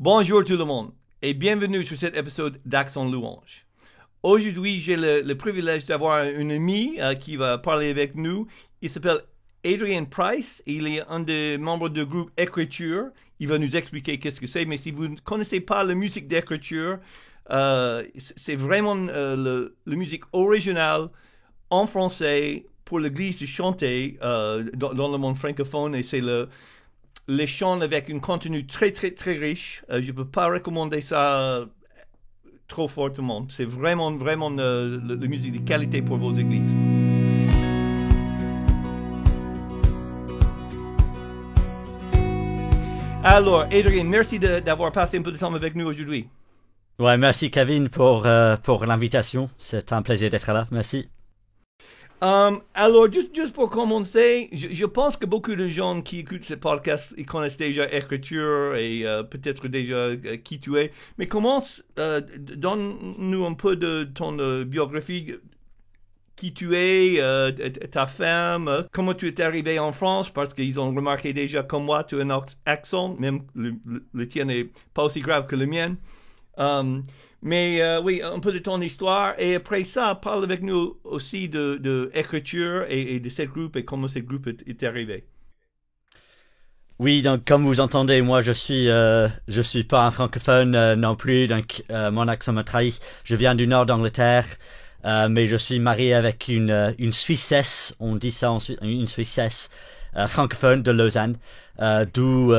Bonjour 0.00 0.44
tout 0.44 0.56
le 0.56 0.64
monde 0.64 0.92
et 1.22 1.34
bienvenue 1.34 1.84
sur 1.84 1.96
cet 1.96 2.16
épisode 2.16 2.60
d'Accent 2.64 3.10
Louange. 3.10 3.66
Aujourd'hui, 4.22 4.78
j'ai 4.78 4.96
le, 4.96 5.34
privilège 5.34 5.86
d'avoir 5.86 6.22
un 6.22 6.50
ami 6.50 6.94
euh, 7.00 7.14
qui 7.14 7.34
va 7.34 7.58
parler 7.58 7.90
avec 7.90 8.14
nous. 8.14 8.46
Il 8.80 8.90
s'appelle 8.90 9.22
Adrian 9.64 10.04
Price. 10.04 10.62
Il 10.66 10.86
est 10.86 11.02
un 11.08 11.18
des 11.18 11.58
membres 11.58 11.88
du 11.88 12.04
groupe 12.04 12.30
Écriture. 12.36 13.06
Il 13.40 13.48
va 13.48 13.58
nous 13.58 13.74
expliquer 13.74 14.20
qu'est-ce 14.20 14.40
que 14.40 14.46
c'est. 14.46 14.64
Mais 14.66 14.76
si 14.76 14.92
vous 14.92 15.08
ne 15.08 15.16
connaissez 15.16 15.60
pas 15.60 15.82
la 15.82 15.96
musique 15.96 16.28
d'écriture, 16.28 17.00
euh, 17.50 18.04
c'est 18.16 18.54
vraiment 18.54 18.94
euh, 19.08 19.68
la 19.84 19.96
musique 19.96 20.22
originale 20.32 21.08
en 21.70 21.88
français 21.88 22.66
pour 22.84 23.00
l'Église 23.00 23.40
de 23.40 23.46
chanter 23.46 24.16
dans, 24.22 24.94
dans, 24.94 25.10
le 25.10 25.18
monde 25.18 25.36
francophone. 25.36 25.96
Et 25.96 26.04
c'est 26.04 26.20
le 26.20 26.48
les 27.28 27.46
chants 27.46 27.80
avec 27.82 28.10
un 28.10 28.18
contenu 28.18 28.66
très 28.66 28.90
très 28.90 29.10
très 29.10 29.34
riche. 29.34 29.84
Euh, 29.90 30.00
je 30.02 30.08
ne 30.08 30.12
peux 30.12 30.24
pas 30.24 30.48
recommander 30.48 31.02
ça 31.02 31.38
euh, 31.38 31.66
trop 32.66 32.88
fortement. 32.88 33.46
C'est 33.50 33.66
vraiment 33.66 34.10
vraiment 34.12 34.50
euh, 34.58 34.98
la 35.06 35.26
musique 35.26 35.52
de 35.62 35.68
qualité 35.68 36.02
pour 36.02 36.16
vos 36.16 36.32
églises. 36.32 36.70
Alors, 43.22 43.62
Adrien, 43.64 44.04
merci 44.04 44.38
d'avoir 44.38 44.90
passé 44.90 45.18
un 45.18 45.22
peu 45.22 45.32
de 45.32 45.36
temps 45.36 45.52
avec 45.52 45.74
nous 45.74 45.86
aujourd'hui. 45.86 46.28
Ouais, 46.98 47.18
merci 47.18 47.50
Kevin 47.50 47.90
pour, 47.90 48.26
pour 48.62 48.86
l'invitation. 48.86 49.50
C'est 49.58 49.92
un 49.92 50.02
plaisir 50.02 50.30
d'être 50.30 50.50
là. 50.50 50.66
Merci. 50.70 51.08
Um, 52.20 52.62
alors, 52.74 53.06
juste, 53.12 53.52
pour 53.52 53.70
commencer, 53.70 54.48
je, 54.52 54.84
pense 54.86 55.16
que 55.16 55.24
beaucoup 55.24 55.54
de 55.54 55.68
gens 55.68 56.02
qui 56.02 56.20
écoutent 56.20 56.42
ce 56.42 56.54
podcast, 56.54 57.14
connaissent 57.26 57.56
déjà 57.56 57.88
écriture 57.92 58.74
et 58.74 59.06
euh, 59.06 59.22
peut-être 59.22 59.68
déjà 59.68 59.94
euh, 59.94 60.36
qui 60.36 60.58
tu 60.58 60.76
es. 60.78 60.90
Mais 61.18 61.28
commence, 61.28 61.84
euh, 62.00 62.20
donne-nous 62.38 63.46
un 63.46 63.54
peu 63.54 63.76
de 63.76 64.02
ton 64.02 64.32
biographie, 64.64 65.34
qui 66.34 66.52
tu 66.52 66.76
es, 66.76 67.20
ta 67.92 68.08
femme, 68.08 68.86
comment 68.92 69.14
tu 69.14 69.28
es 69.28 69.40
arrivé 69.40 69.78
en 69.78 69.92
France, 69.92 70.30
parce 70.30 70.54
qu'ils 70.54 70.80
ont 70.80 70.92
remarqué 70.92 71.32
déjà 71.32 71.62
comme 71.62 71.84
moi, 71.84 72.02
tu 72.02 72.20
as 72.20 72.24
un 72.24 72.44
accent, 72.66 73.16
même 73.18 73.42
le, 73.54 74.28
tien 74.28 74.44
n'est 74.44 74.68
pas 74.92 75.04
aussi 75.04 75.20
grave 75.20 75.46
que 75.46 75.54
le 75.54 75.66
mien. 75.66 75.96
Mais 77.42 77.80
euh, 77.80 78.00
oui, 78.00 78.20
un 78.22 78.40
peu 78.40 78.52
de 78.52 78.58
ton 78.58 78.80
histoire. 78.80 79.34
Et 79.38 79.54
après 79.54 79.84
ça, 79.84 80.14
parle 80.14 80.44
avec 80.44 80.62
nous 80.62 80.98
aussi 81.04 81.48
de, 81.48 81.76
de 81.80 82.10
écriture 82.14 82.84
et, 82.88 83.20
de 83.20 83.28
ce 83.28 83.42
groupe 83.42 83.76
et 83.76 83.84
comment 83.84 84.08
ce 84.08 84.18
groupe 84.18 84.48
est, 84.48 84.82
arrivé. 84.82 85.24
Oui, 86.98 87.22
donc 87.22 87.44
comme 87.44 87.64
vous 87.64 87.78
entendez, 87.78 88.22
moi 88.22 88.40
je 88.42 88.50
suis 88.50 88.88
euh, 88.88 89.28
je 89.46 89.62
suis 89.62 89.84
pas 89.84 90.04
un 90.04 90.10
francophone 90.10 90.74
euh, 90.74 90.96
non 90.96 91.14
plus, 91.14 91.46
donc 91.46 91.84
mon 91.90 92.26
accent 92.26 92.52
me 92.52 92.62
trahit. 92.62 93.00
Je 93.22 93.36
viens 93.36 93.54
du 93.54 93.68
nord 93.68 93.86
d'Angleterre, 93.86 94.46
mais 95.04 95.46
je 95.46 95.56
suis 95.56 95.78
marié 95.78 96.14
avec 96.14 96.48
une 96.48 96.94
une 96.98 97.12
Suissesse, 97.12 97.94
on 98.00 98.16
dit 98.16 98.32
ça 98.32 98.50
en 98.50 98.58
une 98.82 99.06
Suissesse 99.06 99.70
francophone 100.26 100.82
de 100.82 100.90
Lausanne, 100.90 101.36
d'où 102.14 102.52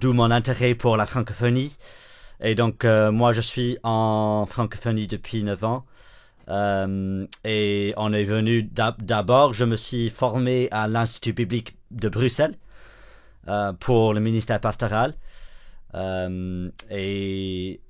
d'où 0.00 0.12
mon 0.14 0.30
intérêt 0.30 0.74
pour 0.74 0.96
la 0.96 1.04
francophonie. 1.04 1.76
Et 2.42 2.56
donc, 2.56 2.84
euh, 2.84 3.12
moi, 3.12 3.32
je 3.32 3.40
suis 3.40 3.78
en 3.84 4.46
francophonie 4.48 5.06
depuis 5.06 5.44
9 5.44 5.64
ans. 5.64 5.84
Euh, 6.48 7.24
et 7.44 7.94
on 7.96 8.12
est 8.12 8.24
venu 8.24 8.64
d'abord, 8.64 9.52
je 9.52 9.64
me 9.64 9.76
suis 9.76 10.10
formé 10.10 10.68
à 10.72 10.88
l'Institut 10.88 11.32
biblique 11.32 11.76
de 11.92 12.08
Bruxelles 12.08 12.56
euh, 13.46 13.72
pour 13.72 14.12
le 14.12 14.18
ministère 14.20 14.60
pastoral. 14.60 15.14
et 16.90 17.80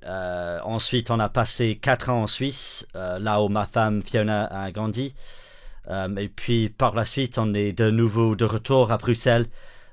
ensuite, 0.64 1.10
on 1.10 1.18
a 1.18 1.30
passé 1.30 1.78
4 1.80 2.10
ans 2.10 2.22
en 2.24 2.26
Suisse, 2.26 2.86
là 2.94 3.42
où 3.42 3.48
ma 3.48 3.64
femme 3.64 4.02
Fiona 4.02 4.44
a 4.44 4.70
grandi. 4.70 5.14
et 5.90 6.28
puis, 6.28 6.68
par 6.68 6.94
la 6.94 7.06
suite, 7.06 7.38
on 7.38 7.54
est 7.54 7.72
de 7.72 7.90
nouveau 7.90 8.36
de 8.36 8.44
retour 8.44 8.92
à 8.92 8.98
Bruxelles 8.98 9.46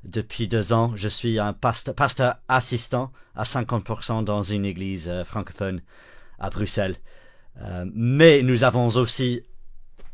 depuis 0.03 0.47
deux 0.47 0.73
ans. 0.73 0.93
Je 0.95 1.07
suis 1.07 1.39
un 1.39 1.53
pasteur, 1.53 2.35
assistant 2.47 3.11
à 3.35 3.43
50% 3.43 4.23
dans 4.23 4.43
une 4.43 4.65
église 4.65 5.09
euh, 5.09 5.23
francophone 5.23 5.81
à 6.39 6.49
Bruxelles. 6.49 6.95
Euh, 7.61 7.85
mais 7.93 8.41
nous 8.43 8.63
avons 8.63 8.87
aussi 8.87 9.43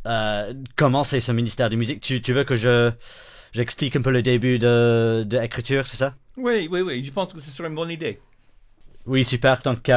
euh, 0.05 0.53
commencé 0.75 1.19
ce 1.19 1.31
ministère 1.31 1.69
de 1.69 1.75
musique. 1.75 2.01
Tu, 2.01 2.33
veux 2.33 2.43
que 2.43 2.55
je 2.55 2.91
j'explique 3.53 3.95
un 3.95 4.01
peu 4.01 4.11
le 4.11 4.21
début 4.21 4.59
de, 4.59 5.25
l'écriture, 5.29 5.87
c'est 5.87 5.97
ça? 5.97 6.15
Oui, 6.37 6.67
oui, 6.69 6.81
oui. 6.81 7.03
Je 7.03 7.11
pense 7.11 7.33
que 7.33 7.39
ce 7.39 7.49
serait 7.51 7.69
une 7.69 7.75
bonne 7.75 7.91
idée. 7.91 8.19
Oui, 9.05 9.23
super. 9.23 9.61
Donc, 9.61 9.89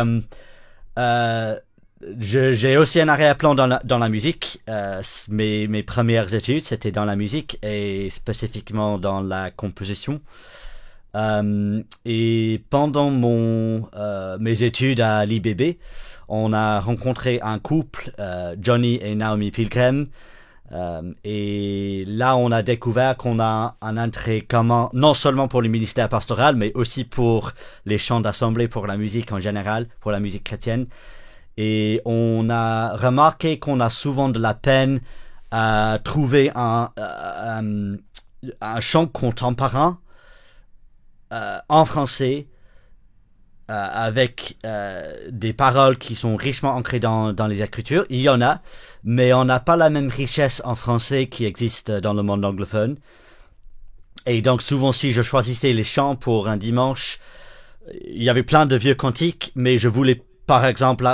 j'ai 2.19 2.77
aussi 2.77 3.01
un 3.01 3.09
arrière-plan 3.09 3.55
dans 3.55 3.67
la, 3.67 3.81
dans 3.85 3.99
la 3.99 4.09
musique. 4.09 4.61
Euh, 4.69 5.03
mes, 5.29 5.83
premières 5.83 6.33
études, 6.35 6.65
c'était 6.65 6.93
dans 6.93 7.05
la 7.05 7.17
musique 7.17 7.59
et 7.63 8.09
spécifiquement 8.11 8.99
dans 8.99 9.21
la 9.21 9.51
composition. 9.51 10.21
Euh, 11.17 11.83
et 12.05 12.63
pendant 12.71 13.11
mon, 13.11 13.89
euh, 13.97 14.39
mes 14.39 14.63
études 14.63 15.01
à 15.01 15.25
l'IBB, 15.25 15.79
on 16.29 16.53
a 16.53 16.81
rencontré 16.81 17.41
un 17.43 17.59
couple, 17.59 18.13
Johnny 18.61 18.99
et 19.03 19.15
Naomi 19.15 19.51
Pilgrim. 19.51 20.09
Et 21.25 22.05
là, 22.07 22.37
on 22.37 22.53
a 22.53 22.63
découvert 22.63 23.17
qu'on 23.17 23.41
a 23.41 23.77
un 23.81 23.97
intérêt 23.97 24.43
commun, 24.43 24.91
non 24.93 25.15
seulement 25.15 25.49
pour 25.49 25.63
le 25.63 25.69
ministère 25.69 26.11
pastoral, 26.11 26.55
mais 26.55 26.71
aussi 26.75 27.05
pour 27.05 27.53
les 27.87 27.97
chants 27.97 28.21
d'assemblée, 28.21 28.69
pour 28.69 28.87
la 28.87 28.99
musique 28.99 29.33
en 29.33 29.41
général, 29.41 29.87
pour 30.01 30.11
la 30.11 30.21
musique 30.21 30.45
chrétienne. 30.45 30.87
Et 31.61 32.01
on 32.05 32.49
a 32.51 32.97
remarqué 32.97 33.59
qu'on 33.59 33.81
a 33.81 33.91
souvent 33.91 34.29
de 34.29 34.39
la 34.39 34.55
peine 34.55 35.01
à 35.51 35.99
trouver 36.05 36.53
un, 36.55 36.91
euh, 37.01 37.97
un, 38.61 38.81
chant 38.81 39.09
contemporain 39.09 39.99
euh, 41.33 41.59
en 41.69 41.85
français 41.85 42.47
euh, 43.73 43.89
avec 43.93 44.57
des 45.31 45.53
paroles 45.53 45.99
qui 45.99 46.15
sont 46.15 46.37
richement 46.37 46.77
ancrées 46.77 47.01
dans, 47.01 47.33
dans 47.33 47.49
les 47.49 47.61
écritures. 47.61 48.07
Il 48.09 48.21
y 48.21 48.29
en 48.29 48.41
a, 48.41 48.61
mais 49.03 49.33
on 49.33 49.45
n'a 49.45 49.59
pas 49.59 49.77
la 49.77 49.91
même 49.91 50.11
richesse 50.11 50.63
en 50.65 50.77
français 50.77 51.27
qui 51.27 51.45
existe 51.45 51.91
dans 51.91 52.15
le 52.15 52.23
monde 52.23 52.45
anglophone. 52.45 52.99
Et 54.27 54.43
donc 54.43 54.63
souvent 54.63 54.93
si 54.93 55.11
je 55.11 55.23
choisissais 55.23 55.73
les 55.73 55.83
chants 55.83 56.15
pour 56.15 56.47
un 56.47 56.57
dimanche, 56.57 57.19
il 58.05 58.23
y 58.23 58.31
avait 58.31 58.45
plein 58.45 58.65
de 58.65 58.77
vieux 58.77 58.95
cantiques, 58.95 59.51
mais 59.57 59.77
je 59.77 59.89
voulais 59.89 60.23
par 60.49 60.65
exemple, 60.65 61.07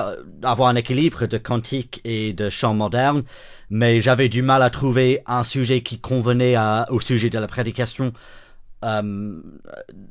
avoir 0.44 0.68
un 0.68 0.76
équilibre 0.76 1.26
de 1.26 1.38
cantique 1.38 2.00
et 2.04 2.32
de 2.32 2.48
chant 2.48 2.72
moderne, 2.72 3.24
mais 3.68 4.00
j'avais 4.00 4.28
du 4.28 4.42
mal 4.42 4.62
à 4.62 4.70
trouver 4.70 5.22
un 5.26 5.42
sujet 5.42 5.82
qui 5.82 5.98
convenait 5.98 6.54
au 6.88 7.00
sujet 7.00 7.30
de 7.30 7.38
la 7.40 7.48
prédication 7.48 8.12
euh, 8.84 9.40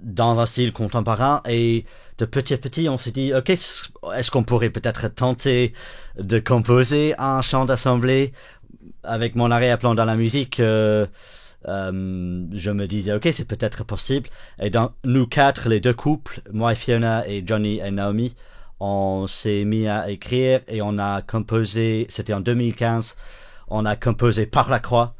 dans 0.03 0.41
un 0.41 0.45
style 0.45 0.73
contemporain. 0.73 1.41
Et 1.47 1.85
de 2.17 2.25
petit 2.25 2.53
à 2.53 2.57
petit, 2.57 2.89
on 2.89 2.97
s'est 2.97 3.11
dit, 3.11 3.33
ok, 3.33 3.49
est-ce 3.49 4.29
qu'on 4.29 4.43
pourrait 4.43 4.71
peut-être 4.71 5.07
tenter 5.07 5.71
de 6.19 6.39
composer 6.39 7.15
un 7.17 7.41
chant 7.41 7.63
d'assemblée 7.63 8.33
avec 9.03 9.35
mon 9.35 9.51
arrière-plan 9.51 9.95
dans 9.95 10.05
la 10.05 10.17
musique 10.17 10.59
euh, 10.59 11.05
euh, 11.69 12.45
je 12.51 12.71
me 12.71 12.87
disais, 12.87 13.13
ok, 13.13 13.29
c'est 13.31 13.47
peut-être 13.47 13.85
possible. 13.85 14.29
Et 14.59 14.69
donc, 14.69 14.91
nous 15.05 15.27
quatre, 15.27 15.69
les 15.69 15.79
deux 15.79 15.93
couples, 15.93 16.41
moi, 16.51 16.75
Fiona 16.75 17.25
et 17.25 17.41
Johnny 17.45 17.79
et 17.79 17.91
Naomi, 17.91 18.35
on 18.79 19.27
s'est 19.27 19.65
mis 19.65 19.87
à 19.87 20.09
écrire 20.09 20.61
et 20.67 20.81
on 20.81 20.97
a 20.97 21.21
composé, 21.21 22.05
c'était 22.09 22.33
en 22.33 22.41
2015, 22.41 23.15
on 23.67 23.85
a 23.85 23.95
composé 23.95 24.45
Par 24.45 24.69
la 24.69 24.79
Croix, 24.79 25.15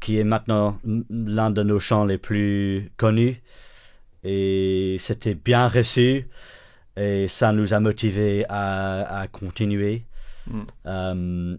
qui 0.00 0.18
est 0.18 0.24
maintenant 0.24 0.78
l'un 1.10 1.50
de 1.50 1.62
nos 1.62 1.78
chants 1.78 2.04
les 2.04 2.18
plus 2.18 2.90
connus. 2.96 3.42
Et 4.24 4.96
c'était 4.98 5.34
bien 5.34 5.68
reçu 5.68 6.28
et 6.96 7.28
ça 7.28 7.52
nous 7.52 7.74
a 7.74 7.80
motivé 7.80 8.44
à, 8.48 9.26
continuer. 9.30 10.04
Mm. 10.46 10.62
Euh, 10.86 11.56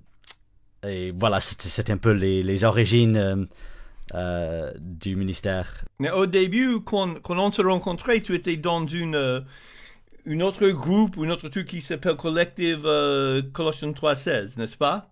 et 0.83 1.11
voilà, 1.11 1.39
c'était 1.39 1.91
un 1.91 1.97
peu 1.97 2.11
les, 2.11 2.63
origines 2.63 3.17
euh, 3.17 3.45
euh, 4.15 4.71
du 4.79 5.15
ministère. 5.15 5.85
Mais 5.99 6.11
au 6.11 6.25
début, 6.25 6.81
quand, 6.81 7.21
quand 7.21 7.37
on 7.37 7.51
se 7.51 7.61
rencontrait, 7.61 8.21
tu 8.21 8.35
étais 8.35 8.57
dans 8.57 8.85
une 8.85 9.43
une 10.27 10.43
autre 10.43 10.67
groupe, 10.69 11.15
une 11.15 11.31
autre 11.31 11.47
truc 11.47 11.67
qui 11.67 11.81
s'appelle 11.81 12.17
Collective 12.17 12.81
euh, 12.85 13.41
Colossians 13.53 13.91
3.16, 13.91 14.59
n'est-ce 14.59 14.77
pas? 14.77 15.09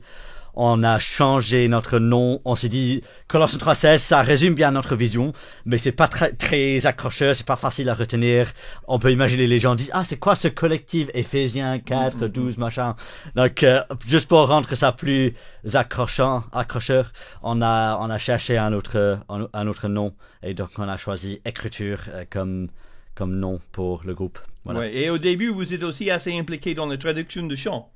on 0.60 0.84
a 0.84 0.98
changé 0.98 1.68
notre 1.68 2.00
nom. 2.00 2.42
On 2.44 2.56
s'est 2.56 2.68
dit, 2.68 3.04
Colossiens 3.28 3.60
3.16, 3.60 4.00
ça 4.00 4.22
résume 4.24 4.56
bien 4.56 4.72
notre 4.72 4.96
vision, 4.96 5.32
mais 5.66 5.78
c'est 5.78 5.92
pas 5.92 6.08
très, 6.08 6.34
très 6.34 6.88
accrocheur, 6.88 7.36
c'est 7.36 7.46
pas 7.46 7.56
facile 7.56 7.90
à 7.90 7.94
retenir. 7.94 8.52
On 8.88 8.98
peut 8.98 9.12
imaginer 9.12 9.46
les 9.46 9.60
gens 9.60 9.76
disent, 9.76 9.92
ah, 9.94 10.04
c'est 10.04 10.18
quoi 10.18 10.34
ce 10.34 10.48
collectif? 10.48 11.10
Ephésiens 11.14 11.78
4, 11.78 12.28
12, 12.28 12.58
machin. 12.58 12.96
Donc, 13.36 13.62
euh, 13.62 13.82
juste 14.08 14.28
pour 14.28 14.48
rendre 14.48 14.74
ça 14.74 14.92
plus 14.92 15.34
accrochant, 15.74 16.44
accrocheur, 16.52 17.14
on 17.44 17.62
a, 17.62 17.96
on 18.02 18.10
a 18.10 18.18
cherché 18.18 18.58
un 18.58 18.74
autre, 18.74 19.20
un, 19.30 19.68
autre 19.68 19.88
nom. 19.88 20.16
Et 20.42 20.56
donc, 20.56 20.72
on 20.80 20.90
a 20.90 20.98
choisi 20.98 21.40
écriture 21.46 22.00
euh, 22.16 22.26
comme, 22.28 22.70
comme 23.14 23.36
nom 23.36 23.62
pour 23.72 24.02
le 24.06 24.16
groupe. 24.16 24.40
Voilà. 24.66 24.88
et 24.88 25.10
au 25.12 25.20
début, 25.20 25.50
vous 25.50 25.72
êtes 25.72 25.84
aussi 25.84 26.10
assez 26.10 26.38
impliqué 26.38 26.74
dans 26.74 26.88
la 26.88 26.98
traduction 26.98 27.44
de 27.44 27.56
chants. 27.56 27.92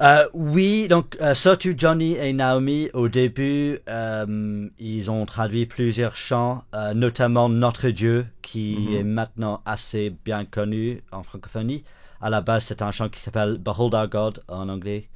Euh, 0.00 0.28
oui, 0.32 0.86
donc 0.86 1.16
euh, 1.20 1.34
surtout 1.34 1.74
Johnny 1.76 2.14
et 2.14 2.32
Naomi, 2.32 2.88
au 2.94 3.08
début, 3.08 3.80
euh, 3.88 4.68
ils 4.78 5.10
ont 5.10 5.26
traduit 5.26 5.66
plusieurs 5.66 6.14
chants, 6.14 6.62
notamment 6.94 7.48
Notre 7.48 7.90
Dieu, 7.90 8.26
qui 8.42 8.76
mhm. 8.78 8.96
est 8.96 9.02
maintenant 9.02 9.60
assez 9.66 10.14
bien 10.24 10.44
connu 10.44 11.02
en 11.10 11.22
francophonie. 11.22 11.84
À 12.20 12.30
la 12.30 12.40
base, 12.40 12.64
c'est 12.64 12.82
un 12.82 12.92
chant 12.92 13.08
qui 13.08 13.20
s'appelle 13.20 13.58
Behold 13.58 13.94
Our 13.94 14.08
God 14.08 14.42
en 14.48 14.68
anglais. 14.68 15.08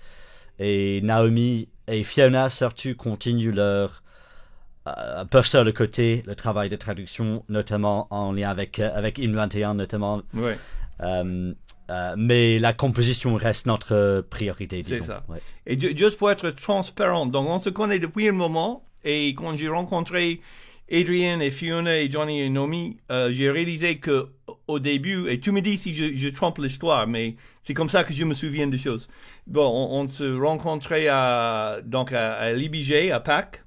Et 0.58 1.00
Naomi 1.02 1.69
et 1.88 2.02
Fiona, 2.05 2.50
surtout, 2.50 2.94
continuent 2.94 3.55
leur 3.55 4.02
un 4.84 5.26
peu 5.26 5.43
sur 5.43 5.62
le 5.62 5.70
côté, 5.70 6.25
le 6.26 6.34
travail 6.34 6.69
de 6.69 6.75
traduction, 6.75 7.44
notamment 7.49 8.08
en 8.11 8.32
lien 8.32 8.50
avec, 8.50 8.81
avec 8.81 9.19
Hymne 9.19 9.37
21, 9.37 9.75
notamment. 9.75 10.23
Ouais. 10.34 10.58
Euh, 11.03 11.53
mais 12.17 12.59
la 12.59 12.73
composition 12.73 13.35
reste 13.35 13.67
notre 13.67 14.25
priorité. 14.31 14.83
C'est 14.87 15.03
ça. 15.03 15.25
Et 15.67 15.79
juste 15.79 16.17
pour 16.17 16.31
être 16.31 16.51
transparent, 16.51 17.27
donc 17.27 17.49
on 17.49 17.59
se 17.59 17.71
connaît 17.71 17.99
depuis 17.99 18.29
un 18.29 18.33
moment 18.33 18.85
et 19.05 19.31
quand 19.31 19.57
j'ai 19.57 19.69
rencontré 19.69 20.41
Adrian 20.91 21.41
et 21.41 21.51
Fiona 21.51 21.99
et 21.99 22.11
Johnny 22.11 22.41
et 22.41 22.51
Nomi, 22.51 22.99
euh, 23.11 23.33
j'ai 23.33 23.51
réalisé 23.51 23.97
que 23.97 24.29
au 24.69 24.79
début, 24.79 25.29
et 25.29 25.41
tu 25.41 25.51
me 25.51 25.61
dis 25.61 25.79
si 25.79 25.93
je, 25.93 26.29
trompe 26.29 26.59
l'histoire, 26.59 27.07
mais 27.07 27.37
c'est 27.63 27.75
comme 27.75 27.89
ça 27.89 28.05
que 28.05 28.13
je 28.13 28.25
me 28.25 28.35
souviens 28.35 28.67
des 28.67 28.79
choses. 28.79 29.09
Bon, 29.47 29.69
on, 29.91 30.07
se 30.09 30.39
rencontrait 30.39 31.09
à, 31.09 31.79
donc 31.85 32.13
à, 32.13 32.53
l'IBG, 32.53 33.11
à 33.11 33.21
Pâques, 33.21 33.65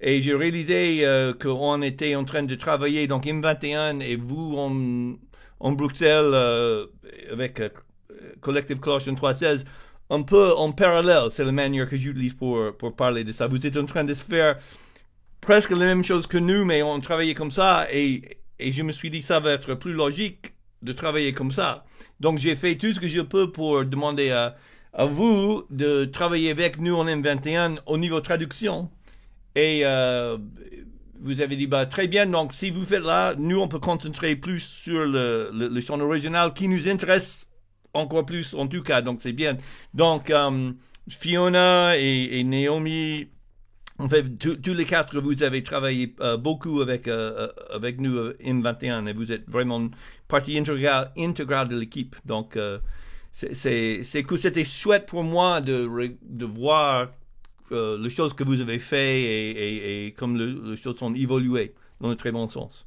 et 0.00 0.20
j'ai 0.20 0.34
réalisé 0.34 1.06
euh, 1.06 1.32
qu'on 1.32 1.80
était 1.80 2.14
en 2.14 2.24
train 2.24 2.42
de 2.42 2.54
travailler, 2.54 3.06
donc 3.06 3.24
M21 3.24 4.02
et 4.02 4.16
vous, 4.16 4.54
on, 4.56 5.16
en 5.60 5.72
Bruxelles 5.72 6.30
euh, 6.32 6.86
avec 7.32 7.60
euh, 7.60 7.68
Collective 8.40 8.78
Colossian 8.78 9.14
316 9.14 9.64
un 10.10 10.22
peu 10.22 10.54
en 10.54 10.72
parallèle. 10.72 11.30
C'est 11.30 11.44
la 11.44 11.52
manière 11.52 11.88
que 11.88 11.96
j'utilise 11.96 12.34
pour, 12.34 12.76
pour 12.76 12.94
parler 12.94 13.24
de 13.24 13.32
ça. 13.32 13.48
Vous 13.48 13.66
êtes 13.66 13.76
en 13.76 13.86
train 13.86 14.04
de 14.04 14.14
faire 14.14 14.58
presque 15.40 15.70
la 15.70 15.78
même 15.78 16.04
chose 16.04 16.26
que 16.26 16.38
nous, 16.38 16.64
mais 16.64 16.82
on 16.82 17.00
travaillait 17.00 17.34
comme 17.34 17.50
ça 17.50 17.86
et, 17.92 18.38
et 18.58 18.72
je 18.72 18.82
me 18.82 18.92
suis 18.92 19.10
dit 19.10 19.22
ça 19.22 19.40
va 19.40 19.52
être 19.52 19.74
plus 19.74 19.92
logique 19.92 20.54
de 20.82 20.92
travailler 20.92 21.32
comme 21.32 21.52
ça. 21.52 21.84
Donc 22.20 22.38
j'ai 22.38 22.56
fait 22.56 22.76
tout 22.76 22.92
ce 22.92 23.00
que 23.00 23.08
je 23.08 23.20
peux 23.20 23.50
pour 23.50 23.84
demander 23.84 24.30
à, 24.30 24.56
à 24.92 25.04
vous 25.04 25.64
de 25.70 26.04
travailler 26.06 26.50
avec 26.50 26.78
nous 26.78 26.94
en 26.94 27.06
M21 27.06 27.78
au 27.86 27.98
niveau 27.98 28.20
traduction. 28.20 28.90
Et 29.54 29.82
euh, 29.84 30.38
vous 31.20 31.40
avez 31.40 31.56
dit, 31.56 31.66
bah, 31.66 31.86
très 31.86 32.08
bien, 32.08 32.26
donc 32.26 32.52
si 32.52 32.70
vous 32.70 32.84
faites 32.84 33.04
là, 33.04 33.34
nous, 33.38 33.60
on 33.60 33.68
peut 33.68 33.78
concentrer 33.78 34.36
plus 34.36 34.60
sur 34.60 35.04
le, 35.04 35.50
le, 35.52 35.80
chant 35.80 36.00
original 36.00 36.52
qui 36.52 36.68
nous 36.68 36.88
intéresse 36.88 37.46
encore 37.94 38.26
plus, 38.26 38.54
en 38.54 38.66
tout 38.66 38.82
cas, 38.82 39.02
donc 39.02 39.22
c'est 39.22 39.32
bien. 39.32 39.56
Donc, 39.94 40.30
euh, 40.30 40.72
Fiona 41.08 41.96
et, 41.98 42.44
Naomi, 42.44 43.28
en 43.98 44.08
fait, 44.08 44.24
tous 44.38 44.74
les 44.74 44.84
quatre, 44.84 45.20
vous 45.20 45.42
avez 45.42 45.62
travaillé 45.62 46.14
euh, 46.20 46.36
beaucoup 46.36 46.80
avec, 46.80 47.08
euh, 47.08 47.48
avec 47.72 48.00
nous, 48.00 48.30
M21, 48.32 49.06
et 49.06 49.12
vous 49.12 49.32
êtes 49.32 49.48
vraiment 49.48 49.88
partie 50.28 50.58
intégrale, 50.58 51.12
intégrale 51.16 51.68
de 51.68 51.78
l'équipe. 51.78 52.16
Donc, 52.24 52.58
c'est 53.32 54.24
que 54.26 54.36
c'était 54.36 54.64
chouette 54.64 55.06
pour 55.06 55.24
moi 55.24 55.60
de, 55.60 56.16
de 56.22 56.44
voir 56.44 57.08
euh, 57.72 57.98
les 57.98 58.10
choses 58.10 58.32
que 58.32 58.44
vous 58.44 58.60
avez 58.60 58.78
fait 58.78 60.06
et, 60.06 60.12
comme 60.12 60.36
les 60.36 60.76
choses 60.76 60.98
sont 60.98 61.14
évoluées 61.14 61.74
dans 62.00 62.08
le 62.08 62.16
très 62.16 62.32
bon 62.32 62.46
sens. 62.46 62.86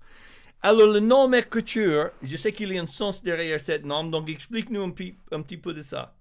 Alors, 0.61 0.87
le 0.87 0.99
nom 0.99 1.31
écriture, 1.31 2.09
je 2.21 2.35
sais 2.35 2.51
qu'il 2.51 2.73
y 2.73 2.77
a 2.77 2.81
un 2.81 2.87
sens 2.87 3.23
derrière 3.23 3.61
ce 3.61 3.81
nom, 3.81 4.03
donc 4.03 4.29
explique-nous 4.29 4.83
un, 4.83 5.41
petit 5.41 5.57
peu 5.57 5.73
de 5.73 5.81
ça. 5.81 6.13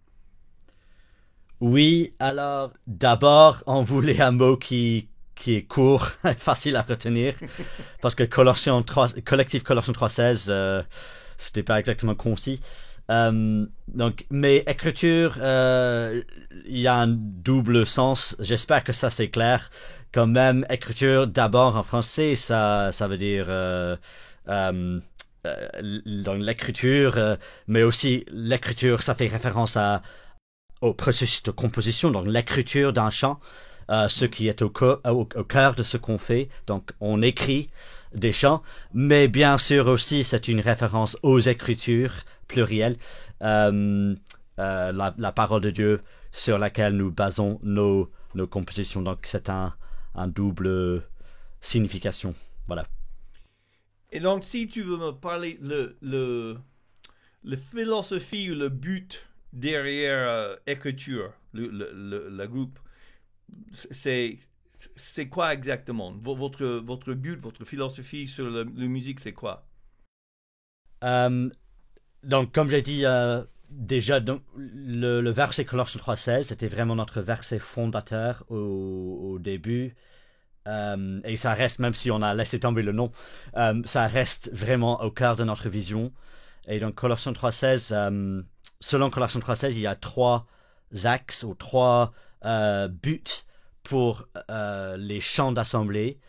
Oui, 1.60 2.14
alors, 2.20 2.72
d'abord, 2.86 3.64
on 3.66 3.82
voulait 3.82 4.20
un 4.20 4.30
mot 4.30 4.56
qui, 4.56 5.08
est 5.48 5.62
court, 5.62 6.06
facile 6.36 6.76
à 6.76 6.82
retenir, 6.82 7.34
parce 8.00 8.14
que 8.14 8.22
Collection 8.22 8.80
3, 8.82 9.20
collectif 9.24 9.64
Collection 9.64 9.92
316, 9.92 10.46
euh, 10.50 10.82
c'était 11.36 11.64
pas 11.64 11.80
exactement 11.80 12.14
concis. 12.14 12.60
Euh, 13.10 13.66
donc, 13.88 14.26
mais 14.30 14.58
écriture, 14.66 15.38
euh, 15.40 16.22
il 16.66 16.78
y 16.78 16.86
a 16.86 16.96
un 16.96 17.08
double 17.08 17.86
sens. 17.86 18.36
J'espère 18.38 18.84
que 18.84 18.92
ça 18.92 19.10
c'est 19.10 19.28
clair. 19.28 19.70
Quand 20.12 20.26
même, 20.26 20.66
écriture 20.70 21.26
d'abord 21.26 21.76
en 21.76 21.82
français, 21.82 22.34
ça, 22.34 22.90
ça 22.92 23.08
veut 23.08 23.16
dire 23.16 23.46
euh, 23.48 23.96
euh, 24.48 25.00
euh 25.46 25.68
dans 26.24 26.34
l'écriture, 26.34 27.36
mais 27.66 27.82
aussi 27.82 28.24
l'écriture, 28.30 29.02
ça 29.02 29.14
fait 29.14 29.28
référence 29.28 29.76
à 29.76 30.02
au 30.80 30.94
processus 30.94 31.42
de 31.42 31.50
composition, 31.50 32.10
donc 32.10 32.26
l'écriture 32.26 32.92
d'un 32.92 33.10
chant, 33.10 33.40
ce 33.88 34.24
qui 34.24 34.48
est 34.48 34.62
au, 34.62 34.72
au, 35.06 35.28
au 35.34 35.44
cœur 35.44 35.74
de 35.74 35.82
ce 35.82 35.96
qu'on 35.96 36.18
fait. 36.18 36.48
Donc, 36.66 36.92
on 37.00 37.22
écrit 37.22 37.70
des 38.14 38.32
chants, 38.32 38.62
mais 38.94 39.28
bien 39.28 39.58
sûr 39.58 39.86
aussi 39.86 40.24
c'est 40.24 40.48
une 40.48 40.60
référence 40.60 41.16
aux 41.22 41.40
écritures 41.40 42.12
pluriel, 42.48 42.96
euh, 43.42 44.14
euh, 44.58 44.92
la, 44.92 45.32
parole 45.32 45.60
de 45.60 45.70
Dieu 45.70 46.02
sur 46.32 46.58
laquelle 46.58 46.96
nous 46.96 47.12
basons 47.12 47.60
nos, 47.62 48.10
nos 48.34 48.46
compositions. 48.46 49.02
Donc 49.02 49.20
c'est 49.22 49.48
un, 49.48 49.74
un 50.14 50.26
double 50.26 51.04
signification. 51.60 52.34
Voilà. 52.66 52.86
Et 54.10 54.20
donc 54.20 54.44
si 54.44 54.68
tu 54.68 54.82
veux 54.82 54.96
me 54.96 55.12
parler 55.12 55.58
le, 55.60 55.96
le, 56.00 56.58
le 57.44 57.56
philosophie 57.56 58.50
ou 58.50 58.54
le 58.54 58.68
but 58.68 59.24
derrière 59.52 60.28
euh, 60.28 60.56
le, 61.52 61.66
le, 61.68 62.28
le, 62.28 62.46
groupe, 62.46 62.78
c'est 63.90 64.38
c'est 64.96 65.28
quoi 65.28 65.52
exactement? 65.52 66.12
Votre, 66.12 66.64
votre 66.66 67.12
but, 67.14 67.40
votre 67.40 67.64
philosophie 67.64 68.28
sur 68.28 68.48
la, 68.48 68.64
musique, 68.64 69.18
c'est 69.20 69.32
quoi? 69.32 69.66
Donc, 72.24 72.52
comme 72.52 72.68
j'ai 72.68 72.82
dit 72.82 73.04
euh, 73.04 73.42
déjà, 73.70 74.20
donc, 74.20 74.42
le, 74.56 75.30
verset 75.30 75.64
Colossiens 75.64 76.00
3.16, 76.00 76.42
c'était 76.44 76.68
vraiment 76.68 76.96
notre 76.96 77.20
verset 77.20 77.58
fondateur 77.58 78.44
au, 78.50 79.38
début. 79.40 79.94
Euh, 80.66 81.20
et 81.24 81.36
ça 81.36 81.54
reste, 81.54 81.78
même 81.78 81.94
si 81.94 82.10
on 82.10 82.20
a 82.20 82.34
laissé 82.34 82.58
tomber 82.58 82.82
le 82.82 82.92
nom, 82.92 83.12
euh, 83.56 83.80
ça 83.84 84.06
reste 84.06 84.50
vraiment 84.52 85.02
au 85.02 85.10
cœur 85.10 85.36
de 85.36 85.44
notre 85.44 85.68
vision. 85.68 86.12
Et 86.66 86.80
donc, 86.80 86.94
Colossiens 86.96 87.32
3.16, 87.32 88.44
selon 88.80 89.10
Colossiens 89.10 89.40
3.16, 89.40 89.72
il 89.72 89.80
y 89.80 89.86
a 89.86 89.94
trois 89.94 90.46
axes 91.04 91.44
ou 91.44 91.54
trois 91.54 92.12
buts 92.42 93.22
pour 93.84 94.28
les 94.98 95.20
chants 95.20 95.52
d'assemblée. 95.52 96.20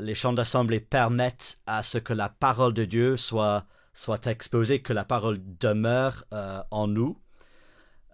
les 0.00 0.14
chants 0.14 0.32
d'assemblée 0.32 0.80
permettent 0.80 1.58
à 1.66 1.82
ce 1.82 1.98
que 1.98 2.14
la 2.14 2.30
parole 2.30 2.72
de 2.72 2.86
Dieu 2.86 3.16
soit 3.18 3.66
soit 3.92 4.26
exposé, 4.26 4.80
que 4.80 4.92
la 4.92 5.04
parole 5.04 5.40
demeure 5.60 6.24
euh, 6.32 6.62
en 6.70 6.86
nous. 6.86 7.18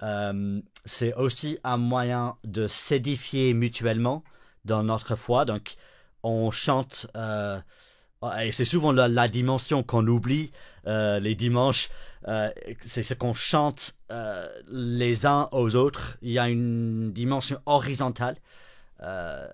Euh, 0.02 0.60
c'est 0.84 1.14
aussi 1.14 1.58
un 1.64 1.76
moyen 1.76 2.36
de 2.44 2.66
s'édifier 2.66 3.54
mutuellement 3.54 4.24
dans 4.64 4.82
notre 4.82 5.16
foi. 5.16 5.44
Donc, 5.44 5.74
on 6.22 6.50
chante, 6.50 7.06
euh, 7.16 7.60
et 8.42 8.50
c'est 8.50 8.64
souvent 8.64 8.92
la, 8.92 9.28
dimension 9.28 9.82
qu'on 9.82 10.06
oublie 10.06 10.52
les 10.86 11.34
dimanches, 11.34 11.90
c'est 12.80 13.02
ce 13.02 13.12
qu'on 13.12 13.34
chante 13.34 13.94
les 14.68 15.26
uns 15.26 15.48
aux 15.52 15.76
autres. 15.76 16.16
Il 16.22 16.30
y 16.30 16.38
a 16.38 16.48
une 16.48 17.12
dimension 17.12 17.58
horizontale 17.66 18.36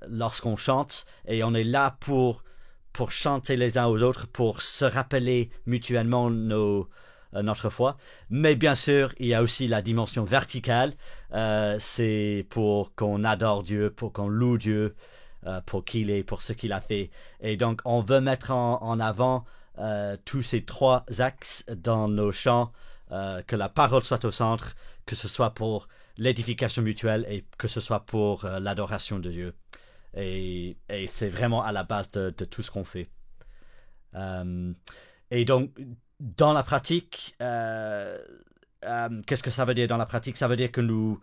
lorsqu'on 0.08 0.56
chante 0.56 1.06
et 1.26 1.42
on 1.42 1.54
est 1.54 1.64
là 1.64 1.96
pour, 1.98 2.44
pour 2.92 3.12
chanter 3.12 3.56
les 3.56 3.78
uns 3.78 3.86
aux 3.86 4.02
autres, 4.02 4.26
pour 4.26 4.62
se 4.62 4.84
rappeler 4.84 5.50
mutuellement 5.66 6.30
nos, 6.30 6.88
notre 7.32 7.70
foi. 7.70 7.96
Mais 8.30 8.56
bien 8.56 8.74
sûr, 8.74 9.12
il 9.18 9.26
y 9.26 9.34
a 9.34 9.42
aussi 9.42 9.68
la 9.68 9.82
dimension 9.82 10.24
verticale. 10.24 10.94
c'est 11.78 12.46
pour 12.50 12.94
qu'on 12.94 13.24
adore 13.24 13.62
Dieu, 13.62 13.90
pour 13.90 14.12
qu'on 14.12 14.28
loue 14.28 14.58
Dieu, 14.58 14.94
pour 15.66 15.84
qui 15.84 16.00
il 16.00 16.10
est, 16.10 16.24
pour 16.24 16.42
ce 16.42 16.52
qu'il 16.52 16.72
a 16.72 16.80
fait. 16.80 17.10
Et 17.40 17.56
donc, 17.56 17.80
on 17.84 18.00
veut 18.00 18.20
mettre 18.20 18.50
en 18.50 19.00
avant 19.00 19.44
euh, 19.80 20.16
tous 20.26 20.42
ces 20.42 20.62
trois 20.62 21.06
axes 21.20 21.64
dans 21.74 22.06
nos 22.06 22.32
chants, 22.32 22.70
euh, 23.12 23.40
que 23.46 23.56
la 23.56 23.70
parole 23.70 24.02
soit 24.02 24.24
au 24.26 24.30
centre, 24.30 24.74
que 25.06 25.16
ce 25.16 25.26
soit 25.26 25.50
pour 25.50 25.88
l'édification 26.18 26.82
mutuelle 26.82 27.24
et 27.30 27.46
que 27.56 27.66
ce 27.66 27.80
soit 27.80 28.00
pour 28.00 28.44
euh, 28.44 28.60
l'adoration 28.60 29.18
de 29.18 29.30
Dieu. 29.30 29.54
Et, 30.16 30.76
c'est 31.06 31.28
vraiment 31.28 31.62
à 31.62 31.72
la 31.72 31.84
base 31.84 32.10
de, 32.10 32.30
tout 32.30 32.62
ce 32.62 32.70
qu'on 32.70 32.84
fait. 32.84 33.08
et 35.30 35.44
donc, 35.44 35.70
dans 36.18 36.52
la 36.52 36.62
pratique, 36.62 37.34
qu'est-ce 37.38 39.42
que 39.42 39.50
ça 39.50 39.64
veut 39.64 39.74
dire 39.74 39.88
dans 39.88 39.96
la 39.96 40.06
pratique? 40.06 40.36
Ça 40.36 40.48
veut 40.48 40.56
dire 40.56 40.72
que 40.72 40.80
nous, 40.80 41.20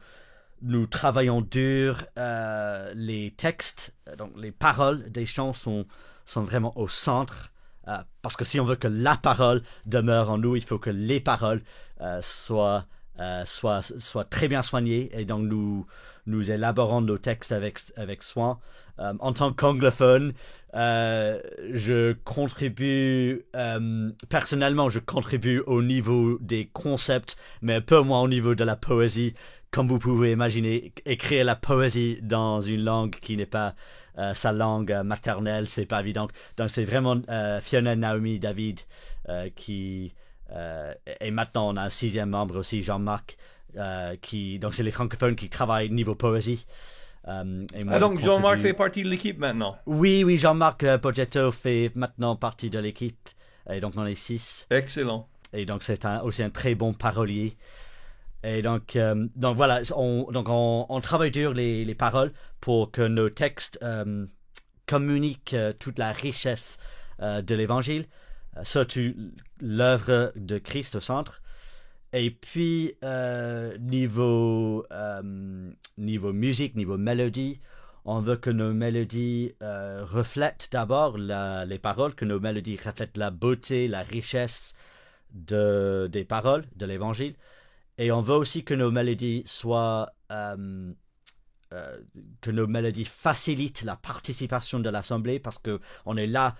travaillons 0.88 1.42
dur 1.42 2.04
les 2.96 3.34
textes, 3.38 3.96
donc 4.18 4.32
les 4.38 4.52
paroles 4.52 5.12
des 5.12 5.26
chants 5.26 5.54
sont, 5.54 5.86
vraiment 6.36 6.78
au 6.78 6.88
centre 6.88 7.52
euh, 7.88 7.98
parce 8.22 8.36
que 8.36 8.46
si 8.46 8.60
on 8.60 8.66
veut 8.66 8.76
que 8.76 8.88
la 8.88 9.16
parole 9.16 9.64
demeure 9.86 10.30
en 10.30 10.38
nous, 10.38 10.56
il 10.56 10.64
faut 10.64 10.80
que 10.80 10.90
les 10.90 11.20
paroles 11.20 11.62
euh, 12.02 12.20
soient, 12.22 12.86
euh, 13.20 13.44
soient, 13.46 13.82
très 14.30 14.48
bien 14.48 14.62
soignées. 14.62 15.10
Et 15.14 15.26
donc, 15.26 15.48
nous, 15.48 16.52
élaborons 16.52 17.02
nos 17.02 17.18
textes 17.18 17.52
avec, 17.52 18.24
soin. 18.24 18.60
en 18.98 19.34
tant 19.34 19.54
qu'anglophone, 19.54 20.34
je 20.74 22.14
contribue, 22.24 23.46
personnellement, 24.30 24.90
je 24.90 25.00
contribue 25.00 25.62
au 25.66 25.82
niveau 25.82 26.38
des 26.42 26.70
concepts, 26.72 27.38
mais 27.62 27.76
un 27.76 27.82
peu 27.82 28.02
moins 28.02 28.22
au 28.22 28.28
niveau 28.28 28.56
de 28.56 28.64
la 28.64 28.76
poésie. 28.76 29.34
Comme 29.72 29.88
vous 29.88 30.00
pouvez 30.00 30.32
imaginer, 30.32 30.94
écrire 31.06 31.44
la 31.44 31.56
poésie 31.56 32.20
dans 32.22 32.62
une 32.62 32.84
langue 32.84 33.16
qui 33.20 33.36
n'est 33.36 33.46
pas 33.46 33.76
euh, 34.18 34.34
sa 34.34 34.52
langue 34.52 34.92
euh, 34.92 35.04
maternelle, 35.04 35.68
c'est 35.70 35.86
pas 35.86 36.00
évident. 36.00 36.28
Donc 36.58 36.70
c'est 36.70 36.84
vraiment 36.84 37.22
euh, 37.30 37.60
Fiona, 37.62 37.96
Naomi, 37.96 38.40
David 38.40 38.80
qui 39.56 40.14
et 40.50 41.32
maintenant 41.32 41.70
on 41.74 41.78
a 41.78 41.84
un 41.84 41.90
sixième 41.90 42.30
membre 42.30 42.58
aussi, 42.58 42.84
Jean-Marc, 42.84 43.38
qui 44.22 44.60
donc 44.60 44.74
c'est 44.74 44.84
les 44.84 44.92
francophones 44.92 45.36
qui 45.36 45.50
travaillent 45.50 45.90
niveau 45.90 46.16
poésie. 46.16 46.66
et 47.28 47.32
ah, 47.90 48.00
donc 48.00 48.20
Jean-Marc 48.20 48.60
fait 48.62 48.74
partie 48.74 49.04
de 49.04 49.10
l'équipe 49.10 49.38
maintenant? 49.38 49.78
Oui, 49.86 50.24
oui, 50.24 50.38
Jean-Marc 50.38 50.98
Pogetto 50.98 51.52
fait 51.52 51.92
maintenant 51.96 52.36
partie 52.36 52.70
de 52.70 52.80
l'équipe. 52.80 53.30
Et 53.70 53.80
donc 53.80 53.94
on 53.98 54.06
est 54.06 54.16
six. 54.16 54.68
Excellent. 54.70 55.28
Et 55.54 55.66
donc 55.66 55.84
c'est 55.84 56.06
aussi 56.24 56.44
un 56.44 56.50
très 56.50 56.76
bon 56.76 56.94
parolier. 56.94 57.58
Et 58.44 58.62
donc, 58.62 58.96
euh, 58.96 59.28
donc 59.36 59.58
voilà, 59.58 59.82
on, 59.96 60.32
donc 60.32 60.48
on, 60.50 61.02
travaille 61.02 61.32
dur 61.32 61.54
les, 61.54 61.84
les, 61.84 61.96
paroles 61.96 62.32
pour 62.62 62.92
que 62.92 63.02
nos 63.02 63.30
textes 63.30 63.80
euh, 63.82 64.26
communiquent 64.86 65.54
euh, 65.54 65.74
toute 65.78 65.98
la 66.00 66.12
richesse 66.12 66.80
de 67.20 67.56
l'évangile, 67.56 68.06
surtout 68.64 69.14
l'œuvre 69.60 70.32
de 70.36 70.58
Christ 70.58 70.96
au 70.96 71.00
centre. 71.00 71.42
Et 72.14 72.32
puis, 72.32 72.96
niveau, 73.80 74.86
niveau 75.98 76.34
musique, 76.34 76.76
niveau 76.76 76.98
mélodie, 76.98 77.60
on 78.06 78.22
veut 78.22 78.38
que 78.38 78.50
nos 78.50 78.74
mélodies 78.74 79.54
reflètent 79.62 80.70
d'abord 80.72 81.18
les 81.18 81.80
paroles, 81.80 82.16
que 82.16 82.26
nos 82.26 82.40
mélodies 82.40 82.78
reflètent 82.78 83.18
la 83.18 83.30
beauté, 83.30 83.88
la 83.88 84.04
richesse 84.04 84.74
de, 85.32 86.08
des 86.12 86.24
paroles 86.24 86.66
de 86.76 86.86
l'évangile. 86.86 87.36
Et 87.98 88.12
on 88.12 88.22
veut 88.22 88.36
aussi 88.36 88.64
que 88.64 88.74
nos 88.74 88.92
mélodies 88.92 89.44
soient. 89.46 90.12
Euh, 90.32 90.92
euh, 91.74 92.00
que 92.40 92.50
nos 92.50 92.66
mélodies 92.66 93.04
facilitent 93.04 93.84
la 93.84 93.98
participation 93.98 94.80
de 94.80 94.90
l'assemblée 94.90 95.38
parce 95.38 95.58
que 95.58 95.82
on 96.06 96.16
est 96.16 96.28
là 96.28 96.56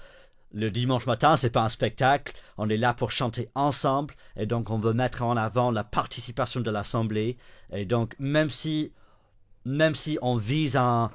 le 0.54 0.72
dimanche 0.72 1.06
matin, 1.06 1.36
c'est 1.36 1.50
pas 1.50 1.64
un 1.64 1.70
spectacle, 1.70 2.34
on 2.58 2.70
est 2.70 2.78
là 2.78 2.94
pour 2.94 3.12
chanter 3.12 3.50
ensemble. 3.56 4.16
Et 4.36 4.46
donc 4.46 4.70
on 4.70 4.80
veut 4.80 4.94
mettre 4.94 5.24
en 5.24 5.38
avant 5.38 5.72
la 5.72 5.84
participation 5.84 6.62
de 6.62 6.72
l'assemblée. 6.72 7.38
Et 7.72 7.86
donc 7.86 8.16
même 8.20 8.50
si 8.50 8.92
même 9.66 9.96
si 9.96 10.18
on 10.22 10.38
vise 10.38 10.78
un, 10.78 11.12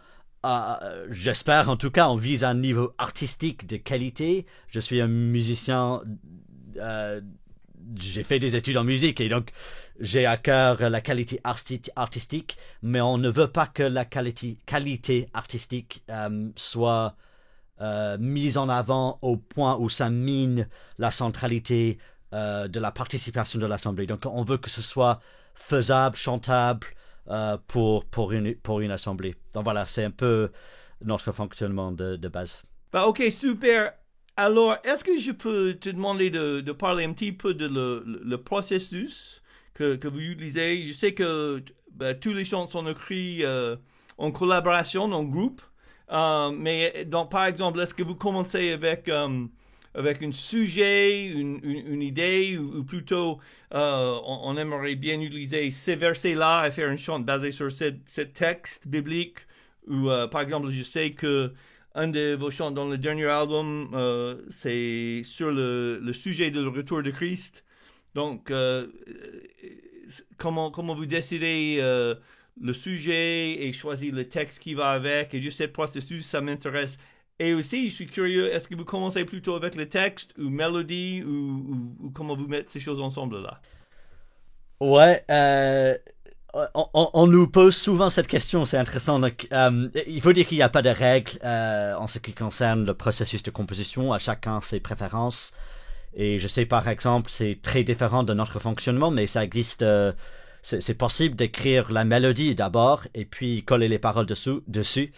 j'espère 1.09 1.71
en 1.71 1.77
tout 1.77 1.91
cas 1.91 2.09
on 2.09 2.17
vise 2.17 2.45
un 2.45 2.55
niveau 2.55 2.95
artistique 2.99 3.67
de 3.67 3.77
qualité, 3.77 4.47
je 4.69 4.81
suis 4.81 5.01
un 5.01 5.09
musicien 5.09 6.03
euh, 6.77 7.21
j'ai 7.99 8.23
fait 8.23 8.39
des 8.39 8.57
études 8.57 8.77
en 8.77 8.85
musique 8.85 9.21
et 9.21 9.29
donc 9.29 9.51
j'ai 10.01 10.27
à 10.27 10.37
cœur 10.37 10.89
la 10.89 11.01
qualité 11.01 11.41
artistique, 11.45 12.57
mais 12.83 13.01
on 13.01 13.19
ne 13.19 13.29
veut 13.29 13.49
pas 13.49 13.67
que 13.67 13.83
la 13.83 14.05
qualité, 14.05 15.29
artistique 15.35 16.03
euh, 16.11 16.51
soit 16.57 17.17
euh, 17.81 18.17
mise 18.19 18.57
en 18.59 18.69
avant 18.69 19.19
au 19.23 19.37
point 19.37 19.77
où 19.79 19.89
ça 19.89 20.11
mine 20.11 20.69
la 20.99 21.11
centralité 21.11 21.99
euh, 22.35 22.69
de 22.69 22.81
la 22.81 22.93
participation 22.93 23.59
de 23.59 23.67
l'Assemblée. 23.67 24.07
Donc 24.07 24.27
on 24.27 24.45
veut 24.45 24.59
que 24.59 24.71
ce 24.71 24.83
soit 24.83 25.21
faisable, 25.55 26.17
chantable 26.17 26.87
pour, 27.69 28.05
pour, 28.07 28.33
une, 28.33 28.55
pour 28.57 28.81
une 28.81 28.91
Assemblée. 28.91 29.35
Donc 29.55 29.65
voilà, 29.65 29.87
c'est 29.87 30.05
un 30.05 30.11
peu 30.11 30.51
notre 31.05 31.33
fonctionnement 31.33 31.93
de, 31.93 32.17
de 32.17 32.29
base. 32.29 32.65
Bah, 32.93 33.07
ok, 33.07 33.23
super. 33.31 33.93
Alors, 34.37 34.77
est-ce 34.85 35.05
que 35.05 35.19
je 35.19 35.31
peux 35.31 35.75
te 35.75 35.91
demander 35.91 36.31
de, 36.31 36.61
de 36.61 36.73
parler 36.73 37.05
un 37.05 37.13
petit 37.13 37.33
peu 37.33 37.55
de 37.55 37.67
le, 37.67 38.03
le 38.07 38.39
processus 38.39 39.43
que, 39.75 39.97
que, 39.97 40.09
vous 40.09 40.21
utilisez? 40.21 40.87
Je 40.87 40.93
sais 40.93 41.13
que 41.13 41.63
ben, 41.93 42.19
tous 42.19 42.33
les 42.33 42.45
chants 42.45 42.67
sont 42.69 42.87
écrits 42.87 43.45
euh, 43.45 43.77
en 44.17 44.31
collaboration, 44.31 45.05
en 45.05 45.25
groupe. 45.25 45.61
Euh, 46.13 46.51
mais 46.51 47.05
donc, 47.07 47.31
par 47.31 47.47
exemple, 47.47 47.81
est-ce 47.81 47.95
que 47.95 48.03
vous 48.03 48.15
commencez 48.15 48.73
avec, 48.73 49.09
euh, 49.09 49.47
avec 49.95 50.23
un 50.23 50.33
sujet, 50.33 51.27
une, 51.27 51.61
une, 51.65 52.03
idée, 52.03 52.59
ou, 52.59 52.85
plutôt 52.85 53.39
on, 53.71 54.41
on, 54.45 54.57
aimerait 54.57 54.95
bien 54.95 55.21
utiliser 55.21 55.71
ces 55.71 55.97
versets-là 55.97 56.69
et 56.69 56.73
faire 56.73 56.91
un 56.91 56.97
chant 56.97 57.21
basé 57.21 57.53
sur 57.53 57.73
ce 57.73 58.21
texte 58.21 58.89
biblique? 58.89 59.39
Ou 59.89 60.09
par 60.31 60.43
exemple, 60.43 60.71
je 60.71 60.83
sais 60.83 61.11
que 61.11 61.53
un 61.95 62.09
de 62.09 62.35
vos 62.35 62.51
chants 62.51 62.71
dans 62.71 62.89
le 62.89 62.99
dernier 62.99 63.27
album, 63.27 63.91
euh, 63.95 64.43
c'est 64.51 65.23
sur 65.25 65.51
le, 65.51 65.99
le, 66.03 66.13
sujet 66.13 66.51
du 66.51 66.67
retour 66.67 67.03
de 67.03 67.11
Christ. 67.11 67.65
Donc, 68.15 68.51
euh, 68.51 68.87
comment, 70.39 70.71
comment 70.71 70.95
vous 70.95 71.07
décidez 71.07 71.79
euh, 71.81 72.15
le 72.61 72.73
sujet 72.73 73.65
et 73.65 73.73
choisir 73.73 74.15
le 74.15 74.29
texte 74.29 74.59
qui 74.59 74.75
va 74.75 74.91
avec 74.91 75.35
et 75.35 75.41
juste 75.41 75.59
ce 75.59 75.65
processus, 75.65 76.27
ça 76.27 76.41
m'intéresse. 76.41 76.99
Et 77.39 77.55
aussi, 77.55 77.89
je 77.91 77.95
suis 77.95 78.07
curieux, 78.07 78.53
est-ce 78.53 78.69
que 78.69 78.75
vous 78.75 78.85
commencez 78.85 79.25
plutôt 79.25 79.55
avec 79.55 79.75
le 79.75 79.89
texte 79.89 80.33
ou 80.39 80.49
mélodie 80.49 81.23
ou, 81.25 82.11
comment 82.15 82.37
vous 82.37 82.47
mettez 82.47 82.69
ces 82.69 82.81
choses 82.81 83.01
ensemble 83.01 83.43
là? 83.43 83.61
Ouais, 84.81 85.25
on, 86.75 87.27
nous 87.27 87.49
pose 87.49 87.75
souvent 87.75 88.11
cette 88.11 88.27
question, 88.27 88.65
c'est 88.65 88.77
intéressant. 88.77 89.21
Euh, 89.23 89.89
il 90.07 90.21
faut 90.21 90.33
dire 90.33 90.47
qu'il 90.47 90.59
n'y 90.59 90.63
a 90.63 90.69
pas 90.69 90.83
de 90.83 90.91
règles 90.91 91.33
euh, 91.45 91.95
en 91.95 92.07
ce 92.07 92.19
qui 92.19 92.33
concerne 92.33 92.85
le 92.85 92.95
processus 92.95 93.43
de 93.43 93.51
composition. 93.51 94.13
À 94.13 94.19
chacun 94.19 94.61
ses 94.61 94.81
préférences. 94.81 95.53
Et 96.15 96.39
je 96.39 96.47
sais 96.47 96.67
par 96.67 96.89
exemple, 96.89 97.31
c'est 97.31 97.59
très 97.63 97.85
différent 97.85 98.23
de 98.23 98.35
notre 98.35 98.59
fonctionnement, 98.59 99.11
mais 99.11 99.27
ça 99.27 99.43
existe. 99.43 99.85
Euh, 100.73 100.79
c'est 100.81 100.95
possible 100.95 101.37
d'écrire 101.37 101.91
la 101.91 102.05
mélodie 102.05 102.55
d'abord 102.55 103.05
et 103.15 103.25
puis 103.25 103.65
coller 103.65 103.89
les 103.89 103.99
paroles 103.99 104.27
dessous. 104.27 104.63
dessus. 104.69 105.13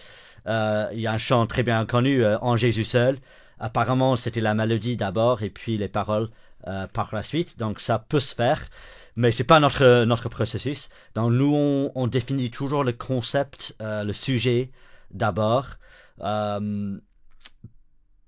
il 0.46 1.00
y 1.00 1.06
a 1.06 1.12
un 1.12 1.18
chant 1.18 1.46
très 1.46 1.62
bien 1.62 1.84
connu, 1.86 2.24
En 2.26 2.56
Jésus 2.56 2.84
seul. 2.84 3.18
Apparemment, 3.58 4.16
c'était 4.16 4.40
la 4.40 4.54
mélodie 4.54 4.96
d'abord 4.96 5.42
et 5.42 5.50
puis 5.50 5.78
les 5.78 5.88
paroles 5.88 6.30
par 6.92 7.14
la 7.14 7.22
suite. 7.22 7.58
Donc 7.58 7.80
ça 7.80 7.98
peut 7.98 8.20
se 8.20 8.34
faire 8.34 8.68
mais 9.16 9.30
c'est 9.30 9.44
pas 9.44 9.60
notre 9.60 10.04
notre 10.04 10.28
processus. 10.28 10.88
Donc 11.14 11.32
nous 11.32 11.90
on, 11.94 12.06
définit 12.06 12.50
toujours 12.50 12.84
le 12.84 12.92
concept, 12.92 13.76
euh, 13.80 14.04
le 14.04 14.12
sujet 14.12 14.70
d'abord. 15.10 15.66
Euh, 16.20 16.98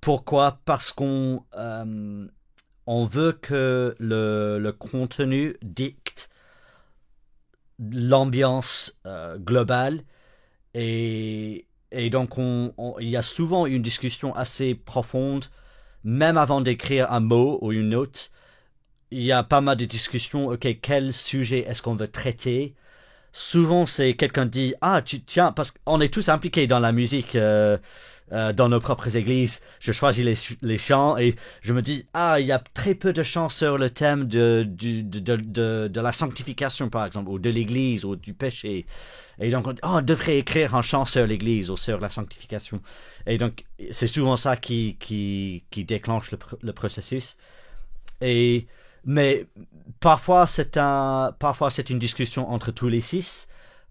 pourquoi? 0.01 0.61
Parce 0.65 0.93
qu'on 0.93 1.45
euh, 1.57 2.27
on 2.87 3.05
veut 3.05 3.33
que 3.33 3.97
le, 3.99 4.59
le 4.61 4.73
contenu 4.73 5.55
dicte 5.63 6.06
l'ambiance 7.79 8.99
globale. 9.39 10.03
Et, 10.75 11.67
et 11.91 12.11
donc 12.11 12.39
on, 12.39 12.73
il 13.01 13.09
y 13.09 13.17
a 13.17 13.23
souvent 13.23 13.67
une 13.67 13.83
discussion 13.83 14.35
assez 14.35 14.75
profonde. 14.75 15.47
Même 16.05 16.37
avant 16.37 16.61
d'écrire 16.61 17.11
un 17.11 17.21
mot 17.21 17.59
ou 17.63 17.73
une 17.73 17.89
note, 17.89 18.31
il 19.11 19.23
y 19.23 19.33
a 19.33 19.43
pas 19.43 19.61
mal 19.61 19.77
de 19.77 19.85
discussions. 19.85 20.49
Ok, 20.49 20.69
quel 20.81 21.13
sujet 21.13 21.61
est-ce 21.61 21.83
qu'on 21.83 21.97
veut 21.97 22.09
traiter? 22.09 22.75
Souvent, 23.39 23.85
c'est 23.85 24.15
quelqu'un 24.15 24.47
dit 24.47 24.73
ah 24.81 25.03
tu 25.03 25.21
tiens 25.21 25.53
parce 25.53 25.71
qu'on 25.71 26.01
est 26.01 26.09
tous 26.09 26.31
impliqués 26.31 26.67
dans 26.67 26.79
la 26.79 26.91
musique. 26.91 27.37
Euh, 27.37 27.77
euh, 28.33 28.55
dans 28.55 28.71
nos 28.71 28.81
propres 28.81 29.15
églises, 29.15 29.61
je 29.79 29.93
choisis 29.93 30.25
les, 30.25 30.35
les, 30.67 30.79
chants 30.79 31.17
et 31.17 31.37
je 31.63 31.73
me 31.73 31.81
dis, 31.81 32.07
ah, 32.13 32.41
il 32.41 32.47
y 32.47 32.51
a 32.51 32.59
très 32.59 32.97
peu 32.97 33.13
de 33.13 33.23
chants 33.23 33.49
sur 33.49 33.79
le 33.79 33.89
thème 33.89 34.25
de, 34.25 34.65
de, 34.67 35.01
de, 35.01 35.87
de, 35.87 36.01
la 36.01 36.11
sanctification, 36.11 36.89
par 36.89 37.07
exemple, 37.07 37.29
ou 37.31 37.39
de 37.39 37.51
l'église, 37.51 38.05
ou 38.05 38.17
du 38.17 38.35
péché. 38.35 38.85
Et 39.39 39.51
donc, 39.51 39.69
on, 39.69 39.75
oh, 39.75 39.99
on 39.99 40.01
devrait 40.01 40.39
écrire 40.39 40.75
un 40.75 40.83
chant 40.83 41.05
sur 41.05 41.25
l'église 41.25 41.71
ou 41.71 41.77
sur 41.77 42.01
la 42.01 42.09
sanctification. 42.09 42.81
Et 43.29 43.39
donc, 43.39 43.65
c'est 43.93 44.09
souvent 44.09 44.37
ça 44.37 44.57
qui, 44.57 44.97
qui, 44.99 45.63
qui 45.71 45.85
déclenche 45.85 46.33
le, 46.33 46.39
le 46.63 46.73
processus. 46.73 47.37
Et, 48.21 48.67
mais 49.07 49.47
parfois, 50.01 50.47
c'est 50.47 50.77
un, 50.77 51.35
parfois, 51.39 51.71
c'est 51.71 51.91
une 51.91 51.99
discussion 51.99 52.51
entre 52.51 52.73
tous 52.73 52.89
les 52.89 53.01
six. 53.01 53.49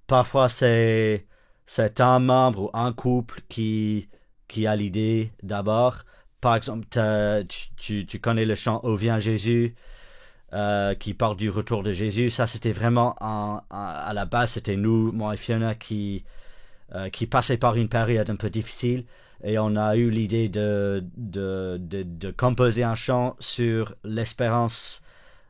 Parfois, 0.08 0.50
c'est, 0.50 1.26
c'est 1.66 2.02
un 2.02 2.20
membre 2.20 2.64
ou 2.64 2.70
un 2.74 2.94
couple 2.94 3.42
qui, 3.50 4.10
qui 4.48 4.68
a 4.68 4.76
l'idée 4.76 5.32
d'abord. 5.42 6.04
Par 6.42 6.56
exemple, 6.56 6.86
tu, 7.78 8.06
tu, 8.06 8.20
connais 8.20 8.46
le 8.46 8.56
chant 8.56 8.82
Ô 8.84 8.96
vient 8.96 9.18
Jésus, 9.18 9.76
euh, 10.54 10.94
qui 10.96 11.14
parle 11.14 11.38
du 11.38 11.50
retour 11.50 11.82
de 11.82 11.92
Jésus. 11.94 12.30
Ça, 12.30 12.46
c'était 12.46 12.74
vraiment 12.74 13.16
à 13.22 14.12
la 14.14 14.26
base, 14.26 14.52
c'était 14.52 14.76
nous, 14.76 15.12
moi 15.14 15.34
et 15.34 15.38
Fiona, 15.38 15.76
qui, 15.76 16.26
euh, 16.94 17.10
qui 17.10 17.26
passaient 17.26 17.58
par 17.58 17.78
une 17.78 17.90
période 17.90 18.30
un 18.30 18.36
peu 18.36 18.50
difficile. 18.50 19.06
Et 19.44 19.58
on 19.60 19.76
a 19.76 19.96
eu 19.96 20.10
l'idée 20.10 20.50
de, 20.50 21.04
de, 21.18 21.78
de, 21.80 22.32
composer 22.32 22.84
un 22.84 22.96
chant 22.96 23.36
sur 23.40 23.96
l'espérance 24.04 25.05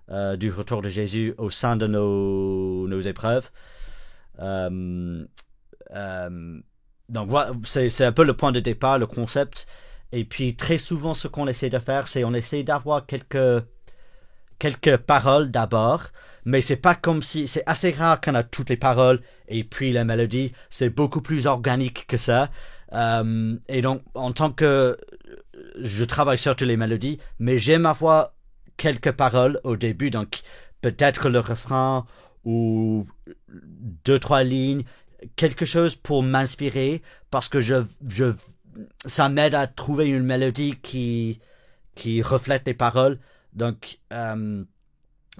euh, 0.09 0.35
du 0.35 0.51
retour 0.51 0.81
de 0.81 0.89
Jésus 0.89 1.33
au 1.37 1.49
sein 1.49 1.75
de 1.75 1.87
nos, 1.87 2.87
nos 2.87 3.01
épreuves. 3.01 3.49
Euh, 4.39 5.25
donc 7.09 7.29
voilà, 7.29 7.51
c'est 7.63 8.05
un 8.05 8.11
peu 8.11 8.23
le 8.23 8.35
point 8.35 8.51
de 8.51 8.59
départ, 8.59 8.97
le 8.97 9.07
concept. 9.07 9.67
Et 10.11 10.25
puis 10.25 10.55
très 10.55 10.77
souvent, 10.77 11.13
ce 11.13 11.27
qu'on 11.27 11.47
essaie 11.47 11.69
de 11.69 11.79
faire, 11.79 12.07
c'est 12.07 12.23
on 12.23 12.33
essaie 12.33 12.63
d'avoir 12.63 13.05
quelques 13.05 13.63
quelques 14.59 14.97
paroles 14.97 15.51
d'abord, 15.51 16.03
mais 16.45 16.61
c'est 16.61 16.77
pas 16.77 16.95
comme 16.95 17.21
si 17.21 17.47
c'est 17.47 17.63
assez 17.65 17.91
rare 17.91 18.21
qu'on 18.21 18.35
a 18.35 18.43
toutes 18.43 18.69
les 18.69 18.77
paroles 18.77 19.21
et 19.47 19.63
puis 19.63 19.91
la 19.91 20.05
mélodie. 20.05 20.53
C'est 20.69 20.89
beaucoup 20.89 21.21
plus 21.21 21.47
organique 21.47 22.07
que 22.07 22.17
ça. 22.17 22.49
Euh, 22.93 23.57
et 23.67 23.81
donc, 23.81 24.01
en 24.13 24.31
tant 24.31 24.51
que 24.51 24.97
je 25.79 26.03
travaille 26.03 26.37
surtout 26.37 26.65
les 26.65 26.77
mélodies, 26.77 27.19
mais 27.39 27.57
j'aime 27.57 27.85
avoir 27.85 28.34
quelques 28.77 29.11
paroles 29.11 29.59
au 29.63 29.75
début, 29.77 30.09
donc 30.09 30.41
peut-être 30.81 31.29
le 31.29 31.39
refrain 31.39 32.05
ou 32.43 33.05
deux 34.03 34.19
trois 34.19 34.43
lignes 34.43 34.83
quelque 35.35 35.65
chose 35.65 35.95
pour 35.95 36.23
m'inspirer 36.23 37.01
parce 37.31 37.49
que 37.49 37.59
je, 37.59 37.75
je 38.07 38.33
ça 39.05 39.29
m'aide 39.29 39.55
à 39.55 39.67
trouver 39.67 40.07
une 40.07 40.23
mélodie 40.23 40.75
qui 40.81 41.39
qui 41.95 42.21
reflète 42.21 42.63
les 42.65 42.73
paroles. 42.73 43.19
Donc, 43.53 43.99
euh, 44.11 44.63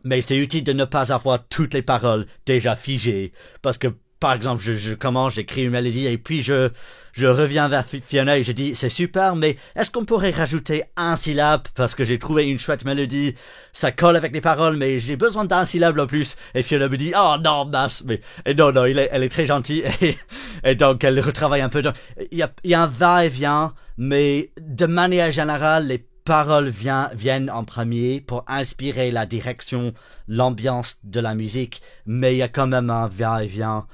mais 0.06 0.22
c'est 0.22 0.38
utile 0.38 0.63
de 0.63 0.72
ne 0.72 0.86
pas 0.86 1.12
avoir 1.13 1.46
toutes 1.48 1.74
les 1.74 1.82
paroles 1.82 2.25
déjà 2.46 2.75
figées 2.75 3.34
parce 3.62 3.77
que 3.77 3.88
par 4.19 4.34
exemple, 4.34 4.62
je, 4.63 4.74
je 4.74 4.93
commence, 4.93 5.36
j'écris 5.36 5.63
une 5.63 5.72
mélodie 5.72 6.07
et 6.07 6.17
puis 6.17 6.41
je, 6.41 6.69
je 7.12 7.27
reviens 7.27 7.67
vers 7.67 7.86
Fiona 7.86 8.38
et 8.38 8.43
je 8.43 8.51
dis 8.51 8.75
c'est 8.75 8.89
super, 8.89 9.36
mais 9.36 9.57
est-ce 9.75 9.91
qu'on 9.91 10.05
pourrait 10.05 10.31
rajouter 10.31 10.84
un 10.95 11.15
syllabe? 11.15 11.63
Parce 11.75 11.95
que 11.95 12.03
j'ai 12.03 12.17
trouvé 12.17 12.45
une 12.45 12.60
chouette 12.60 12.86
mélodie, 12.86 13.36
ça 13.74 13.91
colle 13.91 14.15
avec 14.15 14.34
les 14.34 14.41
paroles, 14.41 14.77
mais 14.77 15.00
j'ai 15.00 15.15
besoin 15.15 15.45
d'un 15.45 15.65
syllabe 15.65 16.00
en 16.00 16.07
plus. 16.07 16.38
Et 16.53 16.62
Fiona 16.62 16.88
me 16.88 16.98
dit 16.98 17.13
oh 17.17 17.36
non 17.43 17.65
mince, 17.65 18.03
mais 18.05 18.22
et 18.45 18.53
non 18.53 18.72
non, 18.72 18.86
elle 18.86 19.24
est 19.24 19.29
très 19.29 19.45
gentille 19.45 19.84
et, 20.01 20.15
et 20.63 20.75
donc 20.75 21.03
elle 21.03 21.19
retravaille 21.19 21.62
un 21.62 21.69
peu. 21.69 21.83
Il 22.31 22.37
y 22.37 22.44
a, 22.44 22.51
y 22.63 22.74
a 22.74 22.83
un 22.83 22.87
va-et-vient, 22.87 23.74
mais 23.98 24.51
de 24.59 24.85
manière 24.85 25.31
générale 25.31 25.87
les 25.87 26.05
paroles 26.25 26.70
vient, 26.70 27.11
viennent 27.13 27.51
en 27.51 27.63
premier 27.63 28.20
pour 28.20 28.44
inspirer 28.48 29.11
la 29.11 29.27
direction, 29.27 29.94
l'ambiance 30.27 30.98
de 31.03 31.20
la 31.20 31.35
musique, 31.35 31.83
mais 32.07 32.33
il 32.33 32.37
y 32.37 32.42
a 32.42 32.48
quand 32.48 32.66
même 32.66 32.90
un 32.90 33.07
va-et-vient 33.07 33.85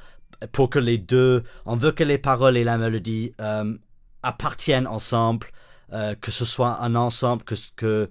pour 0.51 0.69
que 0.69 0.79
les 0.79 0.97
deux, 0.97 1.43
on 1.65 1.75
veut 1.75 1.91
que 1.91 2.03
les 2.03 2.17
paroles 2.17 2.57
et 2.57 2.63
la 2.63 2.77
mélodie 2.77 3.33
euh, 3.39 3.77
appartiennent 4.23 4.87
ensemble, 4.87 5.47
euh, 5.93 6.15
que 6.15 6.31
ce 6.31 6.45
soit 6.45 6.81
un 6.81 6.95
ensemble, 6.95 7.43
que 7.43 7.55
que 7.75 8.09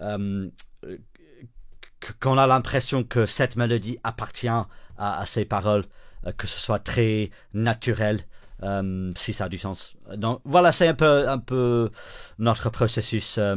euh, 0.00 0.48
qu'on 2.20 2.38
a 2.38 2.46
l'impression 2.46 3.02
que 3.04 3.26
cette 3.26 3.56
mélodie 3.56 3.98
appartient 4.04 4.48
à, 4.48 5.24
ces 5.26 5.44
paroles, 5.44 5.84
euh, 6.26 6.32
que 6.32 6.46
ce 6.46 6.58
soit 6.58 6.78
très 6.78 7.30
naturel. 7.52 8.20
Euh, 8.62 9.12
si 9.16 9.32
ça 9.32 9.46
a 9.46 9.48
du 9.48 9.58
sens. 9.58 9.94
Donc 10.14 10.40
voilà, 10.44 10.70
c'est 10.70 10.86
un 10.86 10.94
peu, 10.94 11.28
un 11.28 11.38
peu 11.38 11.90
notre 12.38 12.70
processus, 12.70 13.36
euh, 13.36 13.56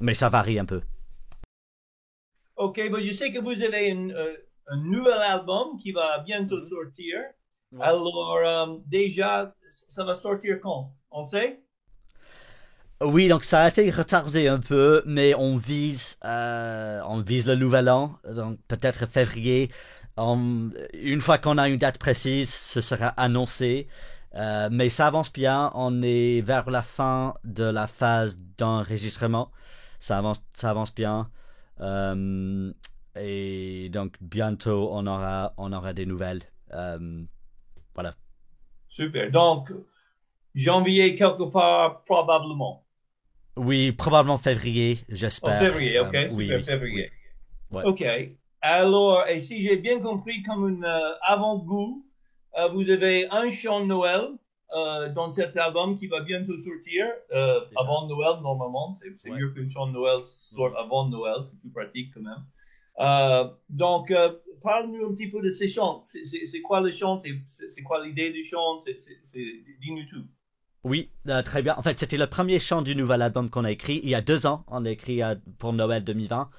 mais 0.00 0.12
ça 0.12 0.28
varie 0.28 0.58
un 0.58 0.64
peu. 0.64 0.82
Ok, 2.56 2.80
bon, 2.90 2.98
je 3.00 3.12
sais 3.12 3.32
que 3.32 3.38
vous 3.40 3.62
avez 3.62 3.90
une, 3.90 4.12
un 4.68 4.76
nouvel 4.78 5.20
album 5.20 5.76
qui 5.76 5.92
va 5.92 6.18
bientôt 6.18 6.58
mm-hmm. 6.58 6.68
sortir. 6.68 7.18
Alors, 7.80 8.36
euh, 8.36 8.66
déjà, 8.86 9.54
ça 9.88 10.04
va 10.04 10.14
sortir 10.14 10.58
quand? 10.60 10.94
On 11.10 11.24
sait? 11.24 11.62
Oui, 13.00 13.28
donc 13.28 13.44
ça 13.44 13.62
a 13.62 13.68
été 13.68 13.90
retardé 13.90 14.48
un 14.48 14.58
peu, 14.58 15.02
mais 15.06 15.34
on 15.34 15.56
vise, 15.56 16.18
euh, 16.24 17.00
on 17.06 17.20
vise 17.20 17.46
le 17.46 17.54
nouvel 17.54 17.88
an, 17.88 18.18
donc 18.34 18.58
peut-être 18.66 19.06
février. 19.06 19.70
une 20.18 21.20
fois 21.20 21.38
qu'on 21.38 21.58
a 21.58 21.68
une 21.68 21.78
date 21.78 21.98
précise, 21.98 22.52
ce 22.52 22.80
sera 22.80 23.08
annoncé. 23.08 23.86
Euh, 24.34 24.68
mais 24.70 24.88
ça 24.88 25.06
avance 25.06 25.32
bien. 25.32 25.70
On 25.74 26.02
est 26.02 26.40
vers 26.42 26.70
la 26.70 26.82
fin 26.82 27.34
de 27.44 27.64
la 27.64 27.86
phase 27.86 28.36
d'enregistrement. 28.58 29.50
Ça 30.00 30.18
avance, 30.18 30.42
ça 30.52 30.70
avance 30.70 30.94
bien. 30.94 31.30
Et 33.20 33.88
donc 33.90 34.16
bientôt 34.20 34.90
on 34.92 35.06
aura, 35.06 35.54
on 35.56 35.72
aura 35.72 35.92
des 35.92 36.06
nouvelles. 36.06 36.42
Euh, 36.72 37.22
voilà. 37.94 38.14
Super. 38.88 39.30
Donc 39.30 39.72
janvier 40.54 41.14
quelque 41.14 41.44
part 41.44 42.04
probablement. 42.04 42.84
Oui, 43.56 43.92
probablement 43.92 44.38
février, 44.38 45.00
j'espère. 45.08 45.58
Oh, 45.60 45.64
février, 45.64 45.98
ok. 45.98 46.14
Euh, 46.14 46.30
super, 46.30 46.64
février. 46.64 47.10
Ok. 47.72 48.04
Alors, 48.60 49.26
et 49.26 49.40
si 49.40 49.62
j'ai 49.62 49.76
bien 49.76 50.00
compris, 50.00 50.42
comme 50.42 50.64
un 50.64 50.82
euh, 50.84 51.14
avant-goût, 51.22 52.04
vous 52.72 52.90
avez 52.90 53.28
un 53.30 53.50
chant 53.50 53.80
de 53.80 53.86
Noël 53.86 54.28
dans 55.14 55.32
cet 55.32 55.56
album 55.56 55.96
qui 55.96 56.06
va 56.06 56.20
bientôt 56.20 56.56
sortir 56.56 57.06
avant 57.76 58.06
Noël 58.06 58.40
normalement. 58.42 58.94
C'est 58.94 59.30
mieux 59.30 59.50
qu'un 59.52 59.68
chant 59.68 59.86
de 59.88 59.92
Noël 59.92 60.24
sorte 60.24 60.74
avant 60.76 61.08
Noël, 61.08 61.42
c'est 61.44 61.58
plus 61.60 61.70
pratique 61.70 62.14
quand 62.14 62.22
même. 62.22 62.44
Euh, 63.00 63.48
donc, 63.68 64.10
euh, 64.10 64.32
parle-nous 64.62 65.06
un 65.06 65.14
petit 65.14 65.28
peu 65.28 65.40
de 65.40 65.50
ces 65.50 65.68
chants. 65.68 66.02
C'est 66.04 66.62
quoi 66.62 66.80
le 66.80 66.90
chant? 66.90 67.20
C'est 67.68 67.82
quoi 67.82 68.04
l'idée 68.04 68.32
du 68.32 68.44
chant? 68.44 68.80
Dis-nous 68.84 70.04
tout. 70.08 70.24
Oui, 70.84 71.10
euh, 71.28 71.42
très 71.42 71.62
bien. 71.62 71.74
En 71.76 71.82
fait, 71.82 71.98
c'était 71.98 72.16
le 72.16 72.26
premier 72.26 72.60
chant 72.60 72.82
du 72.82 72.94
nouvel 72.96 73.22
album 73.22 73.50
qu'on 73.50 73.64
a 73.64 73.70
écrit 73.70 74.00
il 74.02 74.10
y 74.10 74.14
a 74.14 74.20
deux 74.20 74.46
ans. 74.46 74.64
On 74.68 74.84
a 74.84 74.90
écrit 74.90 75.20
pour 75.58 75.72
Noël 75.72 76.04
2020. 76.04 76.50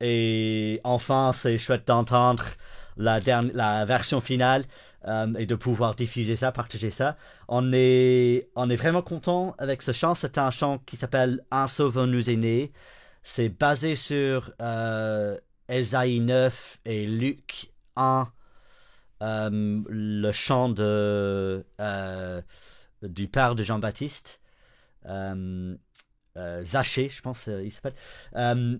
et 0.00 0.80
enfin, 0.84 1.32
c'est 1.32 1.58
chouette 1.58 1.86
d'entendre 1.86 2.44
la, 2.96 3.20
la 3.20 3.84
version 3.84 4.20
finale 4.20 4.64
et 5.38 5.46
de 5.46 5.54
pouvoir 5.54 5.94
diffuser 5.94 6.36
ça, 6.36 6.52
partager 6.52 6.90
ça. 6.90 7.16
On 7.48 7.72
est, 7.72 8.50
on 8.54 8.68
est 8.68 8.76
vraiment 8.76 9.02
content 9.02 9.54
avec 9.58 9.82
ce 9.82 9.92
chant. 9.92 10.14
C'est 10.14 10.38
un 10.38 10.50
chant 10.50 10.78
qui 10.84 10.96
s'appelle 10.96 11.40
Un 11.50 11.66
sauveur 11.66 12.06
nous 12.06 12.28
est 12.28 12.36
né. 12.36 12.72
C'est 13.30 13.50
basé 13.50 13.94
sur 13.94 14.52
euh, 14.62 15.36
9 15.68 16.80
et 16.86 17.06
Luc 17.06 17.70
1, 17.94 18.26
euh, 19.22 19.82
le 19.86 20.32
chant 20.32 20.70
de, 20.70 21.62
euh, 21.78 22.42
du 23.02 23.28
père 23.28 23.54
de 23.54 23.62
Jean-Baptiste. 23.62 24.40
Euh, 25.04 25.76
Zaché, 26.62 27.10
je 27.10 27.20
pense, 27.20 27.48
il 27.48 27.70
s'appelle. 27.70 27.92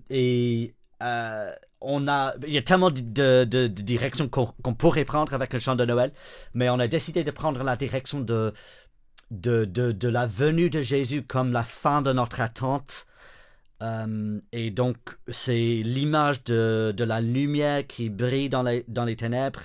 et 0.08 0.74
on 1.82 2.08
a, 2.08 2.34
il 2.46 2.54
y 2.54 2.58
a 2.58 2.62
tellement 2.62 2.90
de, 2.90 3.66
directions 3.66 4.30
qu'on 4.30 4.74
pourrait 4.74 5.04
prendre 5.04 5.34
avec 5.34 5.52
le 5.52 5.58
chant 5.58 5.76
de 5.76 5.84
Noël, 5.84 6.10
mais 6.54 6.70
on 6.70 6.78
a 6.78 6.88
décidé 6.88 7.22
de 7.22 7.30
prendre 7.30 7.62
la 7.64 7.76
direction 7.76 8.20
de, 8.20 8.54
de, 9.30 9.66
de 9.66 10.08
la 10.08 10.26
venue 10.26 10.70
de 10.70 10.80
Jésus 10.80 11.22
comme 11.22 11.52
la 11.52 11.64
fin 11.64 12.00
de 12.00 12.14
notre 12.14 12.40
attente 12.40 13.04
euh, 13.82 14.40
et 14.52 14.70
donc, 14.70 14.96
c'est 15.28 15.82
l'image 15.84 16.42
de, 16.44 17.04
la 17.04 17.20
lumière 17.20 17.86
qui 17.86 18.10
brille 18.10 18.48
dans 18.48 18.62
les, 18.62 19.16
ténèbres 19.16 19.62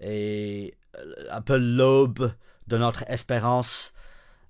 et 0.00 0.74
euh, 0.96 1.14
un 1.30 1.42
peu 1.42 1.56
l'aube 1.56 2.32
de 2.68 2.76
notre 2.78 3.04
espérance. 3.08 3.92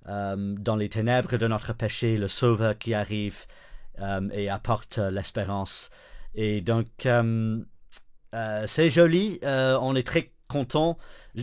dans 0.06 0.76
les 0.76 0.88
ténèbres 0.88 1.36
de 1.36 1.46
notre 1.46 1.72
péché, 1.72 2.18
le 2.18 2.28
Sauveur 2.28 2.76
qui 2.76 2.94
arrive 2.94 3.46
et 4.32 4.50
apporte 4.50 4.98
l'espérance. 4.98 5.90
Et 6.34 6.60
donc, 6.60 6.86
c'est 8.66 8.90
joli, 8.90 9.38
on 9.44 9.94
est 9.94 10.06
très 10.06 10.31
content. 10.52 10.98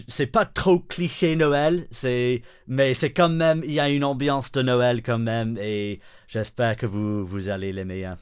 C'est 0.07 0.27
pas 0.27 0.45
trop 0.45 0.79
cliché 0.79 1.35
Noël, 1.35 1.87
c'est 1.91 2.43
mais 2.67 2.93
c'est 2.93 3.11
quand 3.11 3.29
même 3.29 3.63
il 3.65 3.71
y 3.71 3.79
a 3.79 3.89
une 3.89 4.03
ambiance 4.03 4.51
de 4.51 4.61
Noël 4.61 5.01
quand 5.01 5.19
même 5.19 5.57
et 5.59 5.99
j'espère 6.27 6.77
que 6.77 6.85
vous 6.85 7.25
vous 7.25 7.49
allez 7.49 7.73
l'aimer. 7.73 8.05
Hein. 8.05 8.17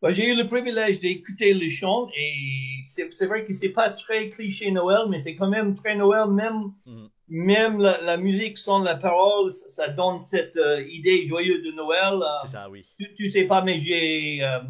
Bah, 0.00 0.12
j'ai 0.12 0.28
eu 0.32 0.36
le 0.36 0.46
privilège 0.46 1.00
d'écouter 1.00 1.54
le 1.54 1.68
chant 1.68 2.08
et 2.16 2.82
c'est 2.84 3.26
vrai 3.26 3.44
que 3.44 3.52
c'est 3.52 3.70
pas 3.70 3.90
très 3.90 4.28
cliché 4.28 4.70
Noël, 4.70 5.08
mais 5.08 5.18
c'est 5.18 5.34
quand 5.34 5.48
même 5.48 5.74
très 5.74 5.96
Noël, 5.96 6.30
même, 6.30 6.72
mm. 6.86 7.06
même 7.28 7.80
la, 7.80 8.16
musique 8.16 8.58
sans 8.58 8.80
la 8.80 8.94
parole, 8.94 9.52
ça, 9.52 9.88
donne 9.88 10.20
cette 10.20 10.56
euh, 10.56 10.86
idée 10.88 11.26
joyeuse 11.26 11.64
de 11.64 11.72
Noël. 11.72 12.14
Euh, 12.14 12.26
c'est 12.42 12.52
ça, 12.52 12.70
oui. 12.70 12.86
Tu, 13.16 13.28
sais 13.28 13.46
pas, 13.46 13.64
mais 13.64 13.80
j'ai 13.80 14.44
euh, 14.44 14.60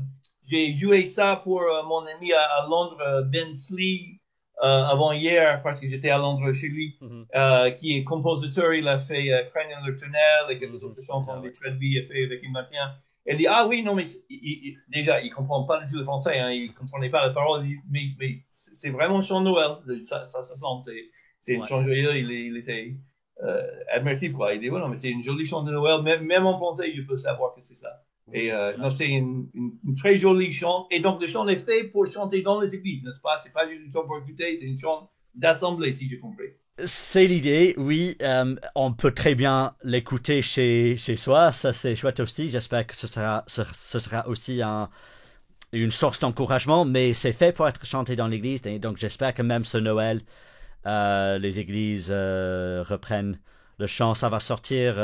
j'ai 0.49 0.73
joué 0.73 1.05
ça 1.05 1.43
pour 1.45 1.61
mon 1.87 2.07
ami 2.07 2.33
à, 2.33 2.67
Londres, 2.71 3.29
Ben 3.31 3.55
Slee, 3.55 4.18
avant 4.61 5.13
hier, 5.13 5.63
parce 5.63 5.81
que 5.81 5.87
j'étais 5.87 6.11
à 6.11 6.19
Londres 6.19 6.53
chez 6.53 6.69
lui, 6.69 6.99
mm-hmm. 7.01 7.75
qui 7.75 7.97
est 7.97 8.05
compositeur, 8.05 8.75
il 8.75 8.89
a 8.89 8.99
fait 8.99 9.29
Crane 9.55 9.87
le 9.87 9.97
Tunnel 9.97 10.21
et 10.51 10.59
quelques 10.59 10.75
mm-hmm. 10.75 10.85
autres 10.85 11.03
chansons, 11.03 11.41
des 11.41 11.53
traduits, 11.53 11.93
il 11.93 11.99
a 11.99 12.03
fait 12.03 12.25
avec 12.25 12.43
Immatien. 12.45 12.95
Elle 13.25 13.37
dit, 13.37 13.47
ah 13.47 13.67
oui, 13.69 13.83
non, 13.83 13.95
mais 13.95 14.05
déjà, 14.89 15.21
il 15.21 15.31
comprend 15.31 15.65
pas 15.65 15.85
du 15.85 15.91
tout 15.91 15.99
le 15.99 16.05
français, 16.05 16.39
hein, 16.39 16.51
il 16.51 16.73
comprenait 16.73 17.11
pas 17.11 17.27
la 17.27 17.35
parole, 17.35 17.63
mais, 17.91 18.05
mais 18.19 18.43
c'est 18.49 18.89
vraiment 18.89 19.21
chant 19.21 19.43
Noël, 19.43 19.77
ça, 20.07 20.25
sent, 20.25 20.55
c'est 21.39 21.53
une 21.53 21.67
chant 21.67 21.83
joyeux, 21.83 22.17
il, 22.17 22.31
il 22.31 22.57
était 22.57 22.97
euh, 23.43 23.67
admiratif, 23.93 24.33
quoi. 24.33 24.55
Il 24.55 24.61
dit, 24.61 24.71
ouais, 24.71 24.81
non, 24.81 24.89
mais 24.89 24.97
c'est 24.97 25.11
une 25.11 25.23
jolie 25.23 25.45
chant 25.45 25.63
de 25.63 25.71
Noël, 25.71 26.03
même, 26.03 26.25
même 26.25 26.47
en 26.47 26.57
français, 26.57 26.91
je 26.91 27.03
peux 27.03 27.19
savoir 27.19 27.55
que 27.55 27.61
c'est 27.63 27.77
ça. 27.77 28.03
Et 28.33 28.53
euh, 28.53 28.77
non, 28.77 28.91
c'est 28.91 29.09
une, 29.09 29.49
une, 29.55 29.95
très 29.97 30.17
jolie 30.17 30.51
chant. 30.51 30.87
Et 30.91 31.01
donc, 31.01 31.21
le 31.21 31.27
chant 31.27 31.47
est 31.49 31.57
fait 31.57 31.85
pour 31.85 32.07
chanter 32.07 32.43
dans 32.43 32.61
les 32.61 32.75
églises, 32.75 33.05
n'est-ce 33.05 33.21
pas? 33.21 33.41
C'est 33.43 33.53
pas 33.53 33.69
juste 33.69 33.83
une 33.85 33.93
chant 33.93 34.05
pour 34.05 34.19
écouter, 34.19 34.59
c'est 34.59 34.67
une 34.67 34.79
chant 34.79 35.11
d'assemblée, 35.35 35.95
si 35.95 36.09
j'ai 36.09 36.19
compris. 36.19 36.49
C'est 36.85 37.27
l'idée, 37.27 37.75
oui. 37.77 38.17
Euh, 38.23 38.55
on 38.75 38.93
peut 38.93 39.13
très 39.13 39.35
bien 39.35 39.75
l'écouter 39.83 40.43
chez, 40.43 40.97
chez 40.97 41.17
soi. 41.17 41.53
Ça, 41.53 41.73
c'est 41.73 41.97
chouette 41.97 42.21
aussi. 42.21 42.51
J'espère 42.51 42.87
que 42.87 42.95
ce 42.95 43.07
sera, 43.07 43.45
ce, 43.47 43.65
sera 43.99 44.29
aussi 44.29 44.63
un, 44.63 44.89
une 45.73 45.91
source 45.91 46.21
d'encouragement. 46.21 46.85
Mais 46.85 47.15
c'est 47.15 47.33
fait 47.33 47.53
pour 47.53 47.67
être 47.67 47.85
chanté 47.85 48.15
dans 48.15 48.29
l'église. 48.29 48.65
Et 48.67 48.79
donc, 48.79 48.99
j'espère 48.99 49.35
que 49.35 49.43
même 49.43 49.65
ce 49.65 49.79
Noël, 49.79 50.21
euh, 50.87 51.39
les 51.39 51.59
églises 51.59 52.11
reprennent 52.11 53.41
le 53.79 53.87
chant. 53.87 54.15
Ça 54.15 54.29
va 54.29 54.39
sortir 54.39 54.97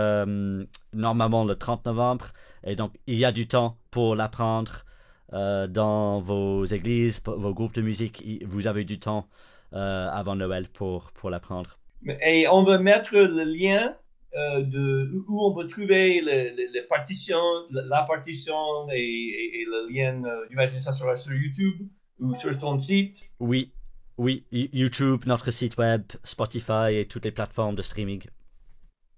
normalement 0.93 1.45
le 1.45 1.57
30 1.57 1.87
novembre. 1.87 2.27
Et 2.65 2.77
donc, 2.77 2.93
il 3.07 3.17
y 3.17 3.25
a 3.25 3.33
du 3.33 3.47
temps 3.47 3.77
pour 3.91 4.17
l'apprendre 4.17 4.85
dans 5.33 6.21
vos 6.21 6.65
églises, 6.65 7.21
vos 7.25 7.53
groupes 7.53 7.75
de 7.75 7.83
musique. 7.83 8.25
Vous 8.47 8.69
avez 8.69 8.85
du 8.85 9.01
temps 9.01 9.27
euh, 9.75 10.09
avant 10.09 10.37
Noël 10.37 10.69
pour, 10.73 11.11
pour 11.13 11.31
l'apprendre. 11.31 11.79
Et 12.25 12.47
on 12.47 12.63
va 12.63 12.79
mettre 12.79 13.17
le 13.17 13.43
lien 13.43 13.97
euh, 14.37 14.63
de 14.63 15.11
où 15.27 15.45
on 15.45 15.53
peut 15.53 15.67
trouver 15.67 16.21
les, 16.21 16.83
partitions, 16.89 17.43
la 17.71 18.05
partition 18.05 18.55
et, 18.93 19.65
le 19.67 19.93
lien, 19.93 20.25
euh, 20.25 20.47
j'imagine 20.49 20.81
ça 20.81 20.93
sera 20.93 21.17
sur 21.17 21.33
YouTube 21.33 21.89
ou 22.21 22.37
sur 22.37 22.57
ton 22.57 22.79
site. 22.79 23.25
Oui, 23.41 23.73
oui, 24.17 24.45
YouTube, 24.53 25.25
notre 25.27 25.51
site 25.51 25.77
web, 25.77 26.03
Spotify 26.23 26.93
et 26.93 27.07
toutes 27.07 27.25
les 27.25 27.33
plateformes 27.33 27.75
de 27.75 27.83
streaming. 27.83 28.23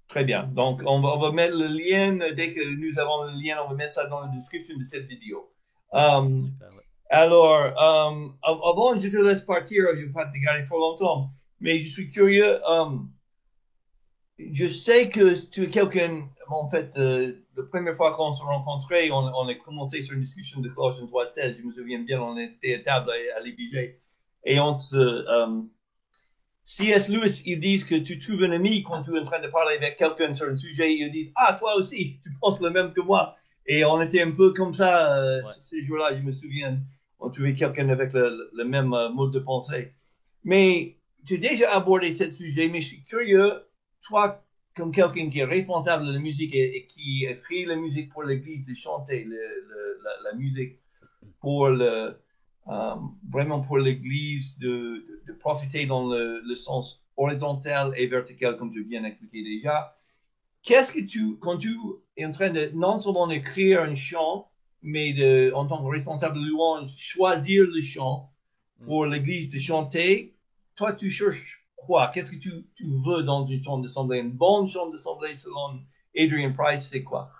Très 0.09 0.25
bien. 0.25 0.45
Donc, 0.45 0.83
on 0.87 1.01
va, 1.01 1.09
on 1.17 1.19
va 1.19 1.33
mettre 1.33 1.57
le 1.57 1.67
lien, 1.67 2.17
dès 2.35 2.53
que 2.53 2.61
nous 2.77 2.99
avons 2.99 3.25
le 3.25 3.43
lien, 3.43 3.59
on 3.65 3.71
va 3.71 3.75
mettre 3.75 3.95
ça 3.95 4.07
dans 4.07 4.21
la 4.21 4.29
description 4.29 4.77
de 4.79 4.85
cette 4.85 5.07
vidéo. 5.07 5.51
Um, 5.93 6.53
alors, 7.11 7.55
euh, 7.55 8.29
avant, 8.43 8.97
je 8.97 9.09
te 9.09 9.17
laisse 9.17 9.43
partir, 9.43 9.85
je 9.95 10.03
ne 10.03 10.07
vais 10.07 10.13
pas 10.13 10.27
te 10.27 10.39
garder 10.39 10.65
trop 10.65 10.79
longtemps, 10.79 11.31
mais 11.61 11.79
je 11.79 11.89
suis 11.91 12.09
curieux. 12.09 12.61
Euh, 12.69 12.99
je 14.39 14.67
sais 14.67 15.09
que 15.09 15.35
tu 15.47 15.65
es 15.65 15.69
quelqu'un, 15.69 16.29
en 16.49 16.69
fait, 16.69 16.93
euh, 16.99 17.33
la 17.57 17.65
première 17.65 17.95
fois 17.95 18.15
qu'on 18.15 18.33
s'est 18.33 18.45
rencontrés, 18.45 19.11
on, 19.11 19.17
on, 19.17 19.49
a 19.49 19.55
commencé 19.55 20.03
sur 20.03 20.15
une 20.15 20.21
discussion 20.21 20.61
de 20.61 20.69
Colossiens 20.69 21.07
3.16, 21.07 21.57
je 21.59 21.63
me 21.63 21.73
souviens 21.73 22.01
bien, 22.01 22.21
on 22.21 22.37
était 22.37 22.75
à 22.75 22.79
table 22.81 23.11
à, 23.11 23.39
à 23.39 23.41
l'IBG, 23.41 23.99
et 24.45 24.61
on 24.61 24.75
se... 24.75 25.67
C.S. 26.69 27.09
Lewis, 27.09 27.43
ils 27.47 27.61
disent 27.61 27.85
que 27.85 27.95
tu 27.95 28.19
trouves 28.19 28.43
un 28.43 28.51
ami 28.51 28.83
quand 28.83 29.03
tu 29.05 29.17
es 29.17 29.21
en 29.21 29.25
train 29.25 29.41
de 29.41 29.47
parler 29.47 29.77
avec 29.77 29.97
quelqu'un 29.97 30.35
sur 30.35 30.49
un 30.49 30.57
sujet, 30.57 30.93
ils 30.93 31.11
disent, 31.13 31.33
ah, 31.37 31.57
toi 31.59 31.77
aussi, 31.77 32.19
tu 32.23 32.31
penses 32.41 32.61
le 32.61 32.71
même 32.71 32.93
que 32.93 33.01
moi. 33.01 33.37
Et 33.67 33.85
on 33.85 34.03
était 34.03 34.23
un 34.23 34.33
peu 34.33 34.53
comme 34.53 34.75
ça 34.75 35.17
euh, 35.17 35.41
ces 35.61 35.83
jours-là, 35.83 36.17
je 36.17 36.23
me 36.23 36.33
souviens 36.33 36.79
on 37.19 37.31
trouvait 37.31 37.55
quelqu'un 37.55 37.89
avec 37.89 38.13
le, 38.13 38.65
même 38.65 38.93
euh, 38.93 39.11
mode 39.11 39.33
de 39.33 39.39
pensée. 39.39 39.93
Mais 40.45 40.97
tu 41.27 41.37
as 41.37 41.39
déjà 41.39 41.75
abordé 41.75 42.15
ce 42.15 42.31
sujet, 42.31 42.69
mais 42.69 42.81
je 42.81 42.89
suis 42.89 43.03
curieux, 43.03 43.65
toi, 44.03 44.45
comme 44.75 44.93
quelqu'un 44.93 45.29
qui 45.29 45.39
est 45.39 45.45
responsable 45.45 46.07
de 46.07 46.13
la 46.13 46.19
musique 46.19 46.55
et, 46.55 46.87
qui 46.87 47.25
écrit 47.25 47.65
la 47.65 47.77
musique 47.77 48.13
pour 48.13 48.23
l'église, 48.23 48.67
de 48.67 48.75
chanter 48.75 49.27
la, 50.25 50.35
musique 50.35 50.79
pour 51.41 51.69
le, 51.69 52.17
euh, 52.69 52.95
vraiment 53.29 53.61
pour 53.61 53.79
l'église, 53.79 54.59
de, 54.59 55.16
profiter 55.33 55.87
dans 55.87 56.09
le, 56.09 56.55
sens 56.55 57.03
horizontal 57.17 57.93
et 57.97 58.07
vertical, 58.07 58.57
comme 58.57 58.73
tu 58.73 58.85
viens 58.85 59.03
d'expliquer 59.03 59.43
déjà. 59.43 59.95
Qu'est-ce 60.63 60.93
que 60.93 61.01
tu, 61.01 61.39
quand 61.39 61.59
tu 61.59 61.77
es 62.17 62.25
en 62.25 62.33
train 62.33 62.51
de 62.51 62.71
non 62.75 63.01
seulement 63.01 63.31
écrire 63.31 63.83
un 63.83 63.95
chant, 63.95 64.51
mais 64.83 65.13
de, 65.13 65.53
en 65.55 65.67
tant 65.67 65.83
que 65.83 65.91
responsable 65.91 66.37
de 66.41 66.47
louange, 66.47 66.95
choisir 66.97 67.65
le 67.65 67.81
chant 67.81 68.33
pour 68.85 69.07
mm. 69.07 69.13
l'église 69.13 69.51
de 69.51 69.59
chanter, 69.59 70.37
toi, 70.75 70.93
tu 70.93 71.11
cherches 71.11 71.67
quoi? 71.77 72.11
Qu'est-ce 72.13 72.33
que 72.33 72.37
tu, 72.37 72.51
tu, 72.75 72.85
veux 73.05 73.23
dans 73.23 73.47
une 73.47 73.63
chant 73.63 73.79
d'assemblée? 73.79 74.19
Une 74.19 74.33
bonne 74.33 74.69
chant 74.69 74.89
d'assemblée 74.91 75.35
selon 75.35 75.81
Adrian 76.17 76.53
Price, 76.53 76.89
c'est 76.91 77.03
quoi? 77.03 77.31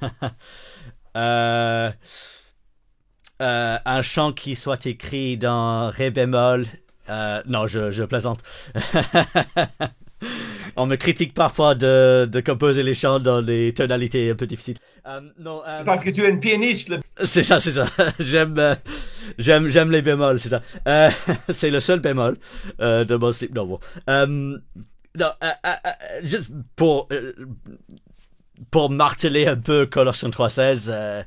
euh, 1.16 1.92
euh, 3.42 3.78
un 3.84 4.02
chant 4.02 4.32
qui 4.32 4.54
soit 4.56 4.86
écrit 4.86 5.36
dans 5.36 5.90
Ré 5.90 6.10
bémol. 6.10 6.66
Euh, 7.08 7.42
non, 7.46 7.66
je, 7.66 7.90
je 7.90 8.04
plaisante. 8.04 8.40
On 10.76 10.86
me 10.86 10.96
critique 10.96 11.34
parfois 11.34 11.74
de, 11.74 12.28
de 12.30 12.40
composer 12.40 12.82
les 12.82 12.94
chants 12.94 13.20
dans 13.20 13.42
des 13.42 13.72
tonalités 13.72 14.30
un 14.30 14.34
peu 14.34 14.46
difficiles. 14.46 14.78
Euh, 15.06 15.20
non, 15.38 15.62
euh, 15.66 15.84
Parce 15.84 16.04
que 16.04 16.10
tu 16.10 16.24
es 16.24 16.30
une 16.30 16.40
pianiste. 16.40 16.92
C'est 17.22 17.42
ça, 17.42 17.60
c'est 17.60 17.72
ça. 17.72 17.86
j'aime, 18.18 18.58
euh, 18.58 18.74
j'aime, 19.38 19.68
j'aime 19.68 19.90
les 19.90 20.02
bémols, 20.02 20.40
c'est 20.40 20.48
ça. 20.48 20.62
c'est 21.50 21.70
le 21.70 21.80
seul 21.80 22.00
bémol 22.00 22.38
de 22.78 23.16
mon 23.16 23.32
slip 23.32 23.54
novel. 23.54 23.78
non, 24.08 25.32
juste 26.22 26.50
pour 26.76 27.08
pour 28.70 28.90
marteler 28.90 29.46
un 29.46 29.56
peu 29.56 29.86
Colossiens 29.86 30.30
3.16, 30.30 31.24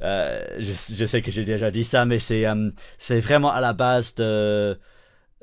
je, 0.00 0.94
je 0.96 1.04
sais 1.04 1.20
que 1.20 1.30
j'ai 1.32 1.44
déjà 1.44 1.70
dit 1.70 1.84
ça, 1.84 2.04
mais 2.04 2.20
c'est 2.20 2.44
c'est 2.96 3.20
vraiment 3.20 3.52
à 3.52 3.60
la 3.60 3.72
base 3.72 4.14
de 4.14 4.78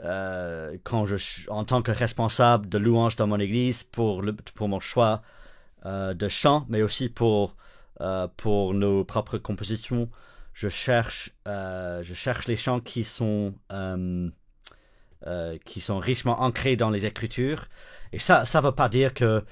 euh, 0.04 0.78
quand 0.84 1.06
je, 1.06 1.50
en 1.50 1.64
tant 1.64 1.82
que 1.82 1.92
responsable 1.92 2.70
de 2.70 2.78
louange 2.78 3.16
dans 3.16 3.28
mon 3.28 3.40
église 3.40 3.84
pour, 3.84 4.24
pour 4.54 4.68
mon 4.68 4.80
choix 4.80 5.22
euh, 5.86 6.14
de 6.14 6.28
chant, 6.28 6.66
mais 6.70 6.82
aussi 6.82 7.10
pour, 7.10 7.56
euh, 8.02 8.28
pour 8.38 8.74
nos 8.74 9.04
propres 9.04 9.38
compositions, 9.38 10.10
je 10.54 10.70
cherche, 10.70 11.32
je 11.46 12.14
cherche 12.16 12.48
les 12.48 12.56
chants 12.56 12.80
qui 12.80 13.04
sont, 13.04 13.54
qui 15.66 15.82
sont 15.82 16.00
richement 16.00 16.42
ancrés 16.42 16.76
dans 16.76 16.90
les 16.90 17.06
Écritures. 17.06 17.68
Et 18.12 18.18
ça, 18.18 18.44
ça 18.44 18.62
ne 18.62 18.66
veut 18.66 18.72
pas 18.72 18.90
dire 18.90 19.14
que, 19.14 19.46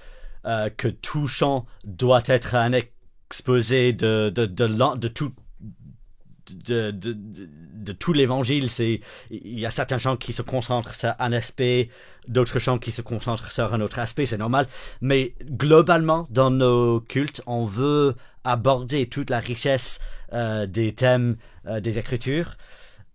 que 0.43 0.87
tout 0.87 1.27
chant 1.27 1.67
doit 1.83 2.23
être 2.25 2.55
un 2.55 2.71
exposé 2.73 3.93
de, 3.93 4.31
de, 4.33 4.47
de, 4.47 4.65
de, 4.65 4.97
de 4.97 5.07
tout 5.07 5.31
de, 6.51 6.91
de, 6.91 7.15
de, 7.15 7.91
tout 7.93 8.13
l'évangile, 8.13 8.69
c'est 8.69 8.99
il 9.29 9.59
y 9.59 9.65
a 9.65 9.69
certains 9.69 9.97
chants 9.97 10.17
qui 10.17 10.33
se 10.33 10.41
concentrent 10.41 10.93
sur 10.93 11.13
un 11.19 11.31
aspect, 11.31 11.89
d'autres 12.27 12.59
chants 12.59 12.79
qui 12.79 12.91
se 12.91 13.01
concentrent 13.01 13.49
sur 13.49 13.73
un 13.73 13.81
autre 13.81 13.99
aspect, 13.99 14.25
c'est 14.25 14.37
normal. 14.37 14.67
Mais 15.01 15.33
globalement, 15.41 16.27
dans 16.29 16.51
nos 16.51 17.01
cultes, 17.01 17.41
on 17.45 17.65
veut 17.65 18.15
aborder 18.43 19.07
toute 19.07 19.29
la 19.29 19.39
richesse 19.39 19.99
euh, 20.33 20.65
des 20.65 20.93
thèmes 20.93 21.37
euh, 21.67 21.79
des 21.79 21.97
Écritures. 21.97 22.57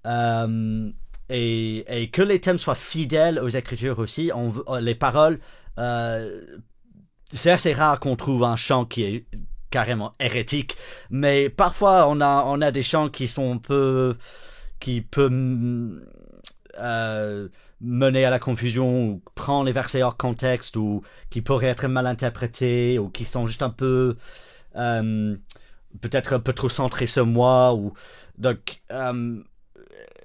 Euh, 0.07 0.91
et, 1.29 2.03
et, 2.03 2.11
que 2.11 2.23
les 2.23 2.41
thèmes 2.41 2.59
soient 2.59 2.75
fidèles 2.75 3.39
aux 3.39 3.49
Écritures 3.49 3.99
aussi. 3.99 4.31
On 4.35 4.53
les 4.79 4.95
paroles, 4.97 5.39
c'est 7.33 7.51
assez 7.51 7.73
rare 7.73 8.01
qu'on 8.01 8.17
trouve 8.17 8.43
un 8.43 8.57
chant 8.57 8.85
qui 8.85 9.05
est 9.05 9.27
carrément 9.71 10.13
hérétique, 10.21 10.77
mais 11.11 11.49
parfois 11.49 12.09
on 12.09 12.21
a, 12.21 12.45
on 12.47 12.61
a 12.61 12.71
des 12.71 12.83
chants 12.83 13.09
qui 13.09 13.29
sont 13.29 13.55
un 13.55 13.59
peu, 13.59 14.17
qui 14.81 15.01
peuvent 15.01 15.31
mener 17.81 18.25
à 18.25 18.31
la 18.31 18.39
confusion 18.39 19.05
ou 19.09 19.23
prendre 19.35 19.65
les 19.65 19.73
versets 19.73 20.03
hors 20.03 20.17
contexte 20.17 20.77
ou 20.77 21.03
qui 21.31 21.41
pourraient 21.43 21.69
être 21.69 21.89
mal 21.89 22.07
interprétés 22.07 22.99
ou 22.99 23.09
qui 23.09 23.25
sont 23.25 23.47
juste 23.47 23.63
un 23.63 23.71
peu 23.71 24.17
peut-être 26.01 26.35
un 26.35 26.41
peu 26.41 26.53
trop 26.53 26.69
centrés 26.69 27.07
sur 27.07 27.27
moi 27.27 27.75
ou 27.75 27.93
donc 28.39 28.81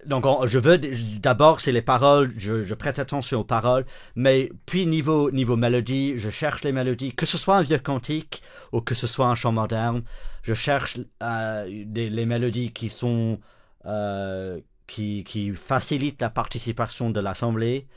donc 0.05 0.25
je 0.45 0.59
veux 0.59 0.77
d'abord 0.77 1.61
c'est 1.61 1.71
les 1.71 1.81
paroles, 1.81 2.33
je, 2.37 2.73
prête 2.73 2.99
attention 2.99 3.39
aux 3.39 3.43
paroles, 3.43 3.85
mais 4.15 4.51
puis 4.65 4.85
niveau 4.85 5.31
niveau 5.31 5.55
mélodie, 5.55 6.17
je 6.17 6.29
cherche 6.29 6.63
les 6.63 6.71
mélodies, 6.71 7.13
que 7.13 7.25
ce 7.25 7.37
soit 7.37 7.57
un 7.57 7.61
vieux 7.61 7.79
cantique 7.79 8.41
ou 8.71 8.81
que 8.81 8.95
ce 8.95 9.07
soit 9.07 9.27
un 9.27 9.35
chant 9.35 9.51
moderne, 9.51 10.03
je 10.43 10.53
cherche 10.53 10.97
euh, 11.23 11.65
les 11.67 12.25
mélodies 12.25 12.71
qui 12.71 12.89
sont 12.89 13.39
euh, 13.85 14.59
qui, 14.87 15.23
qui 15.23 15.51
facilitent 15.53 16.21
la 16.21 16.29
participation 16.29 17.09
de 17.09 17.19
l'assemblée, 17.19 17.87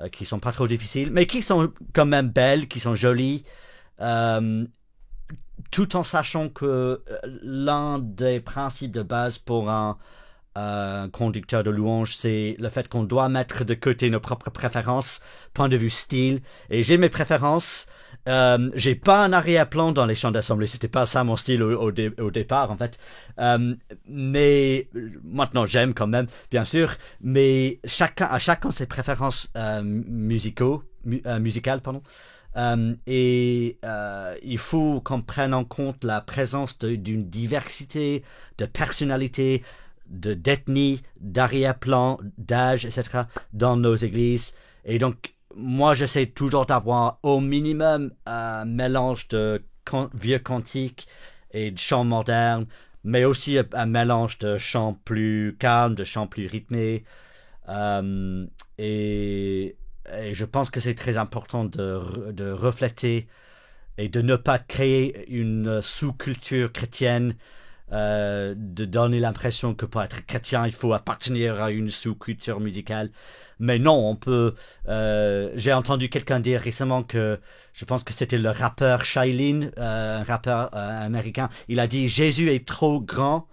euh, 0.00 0.08
qui 0.08 0.24
sont 0.24 0.40
pas 0.40 0.52
trop 0.52 0.66
difficiles, 0.66 1.10
mais 1.12 1.26
qui 1.26 1.42
sont 1.42 1.72
quand 1.92 2.06
même 2.06 2.28
belles, 2.28 2.68
qui 2.68 2.80
sont 2.80 2.94
jolies. 2.94 3.44
tout 5.70 5.96
en 5.96 6.02
sachant 6.02 6.48
que 6.48 7.02
l'un 7.42 7.98
des 7.98 8.40
principes 8.40 8.92
de 8.92 9.02
base 9.02 9.38
pour 9.38 9.70
un, 9.70 9.98
un 10.54 11.08
conducteur 11.08 11.64
de 11.64 11.70
louange, 11.70 12.14
c'est 12.14 12.56
le 12.58 12.68
fait 12.68 12.88
qu'on 12.88 13.02
doit 13.02 13.28
mettre 13.28 13.64
de 13.64 13.74
côté 13.74 14.10
nos 14.10 14.20
propres 14.20 14.50
préférences, 14.50 15.20
point 15.52 15.68
de 15.68 15.76
vue 15.76 15.90
style. 15.90 16.40
Et 16.70 16.82
j'ai 16.82 16.98
mes 16.98 17.08
préférences. 17.08 17.86
Euh, 18.28 18.70
j'ai 18.74 18.94
pas 18.94 19.24
un 19.24 19.32
arrière-plan 19.32 19.92
dans 19.92 20.06
les 20.06 20.14
chants 20.14 20.30
d'assemblée. 20.30 20.66
C'était 20.66 20.88
pas 20.88 21.06
ça 21.06 21.24
mon 21.24 21.36
style 21.36 21.62
au, 21.62 21.90
départ, 21.90 22.70
en 22.70 22.76
fait. 22.76 22.98
Euh, 23.38 23.74
mais 24.08 24.88
maintenant, 25.24 25.66
j'aime 25.66 25.92
quand 25.92 26.06
même, 26.06 26.26
bien 26.50 26.64
sûr. 26.64 26.94
Mais 27.20 27.80
chacun, 27.84 28.26
à 28.26 28.38
chacun 28.38 28.70
ses 28.70 28.86
préférences 28.86 29.50
euh, 29.56 29.82
euh, 29.82 31.38
musicales, 31.38 31.80
pardon. 31.80 32.02
Euh, 32.56 32.94
et 33.06 33.78
euh, 33.84 34.36
il 34.42 34.58
faut 34.58 35.00
qu'on 35.00 35.22
prenne 35.22 35.54
en 35.54 35.64
compte 35.64 36.04
la 36.04 36.20
présence 36.20 36.78
d'une 36.78 37.28
diversité 37.28 38.22
de 38.58 38.66
personnalités, 38.66 39.62
de 40.14 40.34
d'ethnie, 40.34 41.02
d'arrière-plan, 41.20 42.18
d'âge, 42.38 42.84
etc. 42.84 43.22
dans 43.52 43.76
nos 43.76 43.96
églises. 43.96 44.54
Et 44.84 44.98
donc, 44.98 45.34
moi, 45.56 45.94
j'essaie 45.94 46.26
toujours 46.26 46.66
d'avoir 46.66 47.18
au 47.22 47.40
minimum 47.40 48.12
un 48.26 48.64
mélange 48.64 49.28
de 49.28 49.62
vieux 50.14 50.38
cantiques 50.38 51.06
et 51.52 51.70
de 51.70 51.78
chants 51.78 52.04
modernes, 52.04 52.66
mais 53.04 53.24
aussi 53.24 53.58
un 53.72 53.86
mélange 53.86 54.38
de 54.38 54.58
chants 54.58 54.98
plus 55.04 55.56
calmes, 55.58 55.94
de 55.94 56.04
chants 56.04 56.26
plus 56.26 56.46
rythmés. 56.46 57.04
Euh, 57.68 58.46
et, 58.78 59.76
je 60.32 60.44
pense 60.44 60.70
que 60.70 60.80
c'est 60.80 60.94
très 60.94 61.16
important 61.16 61.64
de, 61.64 62.32
de 62.32 62.50
refléter 62.50 63.26
et 63.96 64.08
de 64.08 64.20
ne 64.20 64.36
pas 64.36 64.58
créer 64.58 65.30
une 65.30 65.80
sous-culture 65.80 66.72
chrétienne 66.72 67.34
euh, 67.92 68.54
de 68.56 68.86
donner 68.86 69.20
l'impression 69.20 69.74
que 69.74 69.84
pour 69.84 70.02
être 70.02 70.24
chrétien, 70.24 70.66
il 70.66 70.72
faut 70.72 70.94
appartenir 70.94 71.62
à 71.62 71.70
une 71.70 71.90
sous-culture 71.90 72.58
musicale. 72.58 73.10
Mais 73.58 73.78
non, 73.78 74.08
on 74.08 74.16
peut. 74.16 74.54
Euh, 74.88 75.52
j'ai 75.54 75.72
entendu 75.72 76.08
quelqu'un 76.08 76.40
dire 76.40 76.62
récemment 76.62 77.02
que 77.02 77.38
je 77.74 77.84
pense 77.84 78.02
que 78.02 78.14
c'était 78.14 78.38
le 78.38 78.50
rappeur 78.50 79.04
Shailene, 79.04 79.70
euh, 79.78 80.20
un 80.20 80.24
rappeur 80.24 80.74
américain. 80.74 81.50
Il 81.68 81.78
a 81.78 81.86
dit 81.86 82.08
Jésus 82.08 82.50
est 82.50 82.66
trop 82.66 83.02
grand 83.02 83.48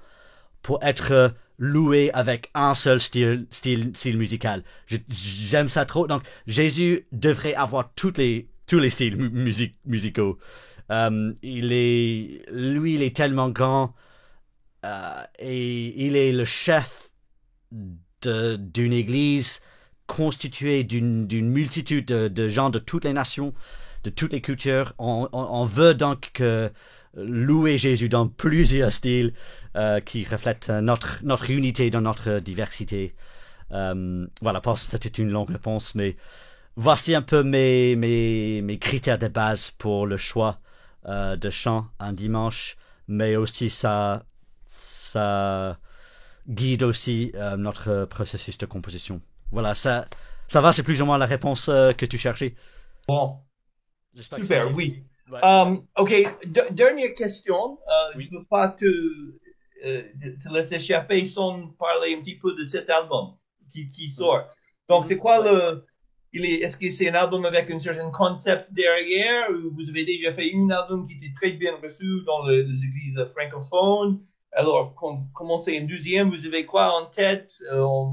pour 0.61 0.81
être 0.81 1.33
loué 1.59 2.09
avec 2.13 2.49
un 2.53 2.73
seul 2.73 3.01
style, 3.01 3.47
style, 3.51 3.91
style 3.93 4.17
musical. 4.17 4.63
J'aime 5.09 5.67
ça 5.67 5.85
trop. 5.85 6.07
Donc 6.07 6.23
Jésus 6.47 7.05
devrait 7.11 7.53
avoir 7.53 7.91
toutes 7.95 8.17
les, 8.17 8.47
tous 8.65 8.79
les 8.79 8.89
styles 8.89 9.17
musicaux. 9.85 10.39
il 10.89 11.73
est, 11.73 12.49
lui, 12.49 12.93
il 12.93 13.03
est 13.03 13.15
tellement 13.15 13.49
grand 13.49 13.93
euh, 14.85 15.23
et 15.39 16.05
il 16.05 16.15
est 16.15 16.31
le 16.31 16.45
chef 16.45 17.11
d'une 18.21 18.93
église 18.93 19.61
constituée 20.07 20.83
d'une 20.83 21.49
multitude 21.49 22.05
de, 22.05 22.47
gens 22.47 22.69
de 22.69 22.79
toutes 22.79 23.05
les 23.05 23.13
nations, 23.13 23.53
de 24.03 24.09
toutes 24.09 24.33
les 24.33 24.41
cultures. 24.41 24.93
On, 24.99 25.65
veut 25.65 25.93
donc 25.93 26.43
louer 27.15 27.77
Jésus 27.77 28.09
dans 28.09 28.27
plusieurs 28.27 28.91
styles 28.91 29.33
euh, 29.75 29.99
qui 30.01 30.25
reflètent 30.25 30.69
notre, 30.69 31.23
notre 31.23 31.49
unité 31.49 31.89
dans 31.89 32.01
notre 32.01 32.39
diversité. 32.39 33.15
Euh, 33.71 34.27
voilà, 34.41 34.61
pense 34.61 34.83
que 34.83 34.91
c'était 34.91 35.21
une 35.21 35.29
longue 35.29 35.49
réponse, 35.49 35.95
mais 35.95 36.17
voici 36.75 37.15
un 37.15 37.21
peu 37.21 37.41
mes, 37.43 37.95
mes, 37.95 38.61
mes 38.61 38.77
critères 38.77 39.17
de 39.19 39.27
base 39.27 39.71
pour 39.71 40.05
le 40.05 40.17
choix 40.17 40.59
de 41.07 41.49
chant 41.49 41.87
un 41.99 42.13
dimanche, 42.13 42.77
mais 43.07 43.35
aussi 43.35 43.71
ça 43.71 44.21
ça 44.71 45.77
guide 46.47 46.83
aussi 46.83 47.31
euh, 47.35 47.57
notre 47.57 48.05
processus 48.05 48.57
de 48.57 48.65
composition. 48.65 49.21
Voilà, 49.51 49.75
ça, 49.75 50.07
ça 50.47 50.61
va, 50.61 50.71
c'est 50.71 50.83
plus 50.83 51.01
ou 51.01 51.05
moins 51.05 51.17
la 51.17 51.25
réponse 51.25 51.67
euh, 51.67 51.91
que 51.91 52.05
tu 52.05 52.17
cherchais. 52.17 52.55
Bon. 53.07 53.41
Super, 54.15 54.73
oui. 54.73 55.03
Um, 55.43 55.85
ok, 55.97 56.11
dernière 56.71 57.13
question. 57.13 57.79
Euh, 57.87 58.19
je 58.19 58.27
ne 58.31 58.39
veux 58.39 58.45
pas 58.45 58.69
te, 58.69 58.85
te 59.83 60.53
laisser 60.53 60.75
échapper 60.75 61.25
sans 61.25 61.69
parler 61.69 62.15
un 62.15 62.21
petit 62.21 62.37
peu 62.37 62.55
de 62.55 62.65
cet 62.65 62.89
album 62.89 63.35
qui, 63.71 63.87
qui 63.89 64.09
sort. 64.09 64.47
Donc, 64.89 65.05
c'est 65.07 65.17
quoi 65.17 65.43
le... 65.43 65.85
est, 66.33 66.63
est-ce 66.63 66.77
que 66.77 66.89
c'est 66.89 67.09
un 67.09 67.15
album 67.15 67.45
avec 67.45 67.69
un 67.71 67.79
certain 67.79 68.11
concept 68.11 68.73
derrière 68.73 69.49
ou 69.51 69.73
vous 69.73 69.89
avez 69.89 70.05
déjà 70.05 70.31
fait 70.33 70.51
un 70.55 70.69
album 70.69 71.05
qui 71.05 71.13
était 71.13 71.33
très 71.33 71.51
bien 71.51 71.73
reçu 71.81 72.23
dans 72.25 72.45
les 72.47 72.61
églises 72.61 73.19
francophones? 73.35 74.21
Alors, 74.53 74.93
comment 75.33 75.57
c'est 75.57 75.75
une 75.77 75.87
deuxième, 75.87 76.29
vous 76.29 76.45
avez 76.45 76.65
quoi 76.65 76.93
en 77.01 77.05
tête? 77.07 77.63
Euh, 77.71 78.05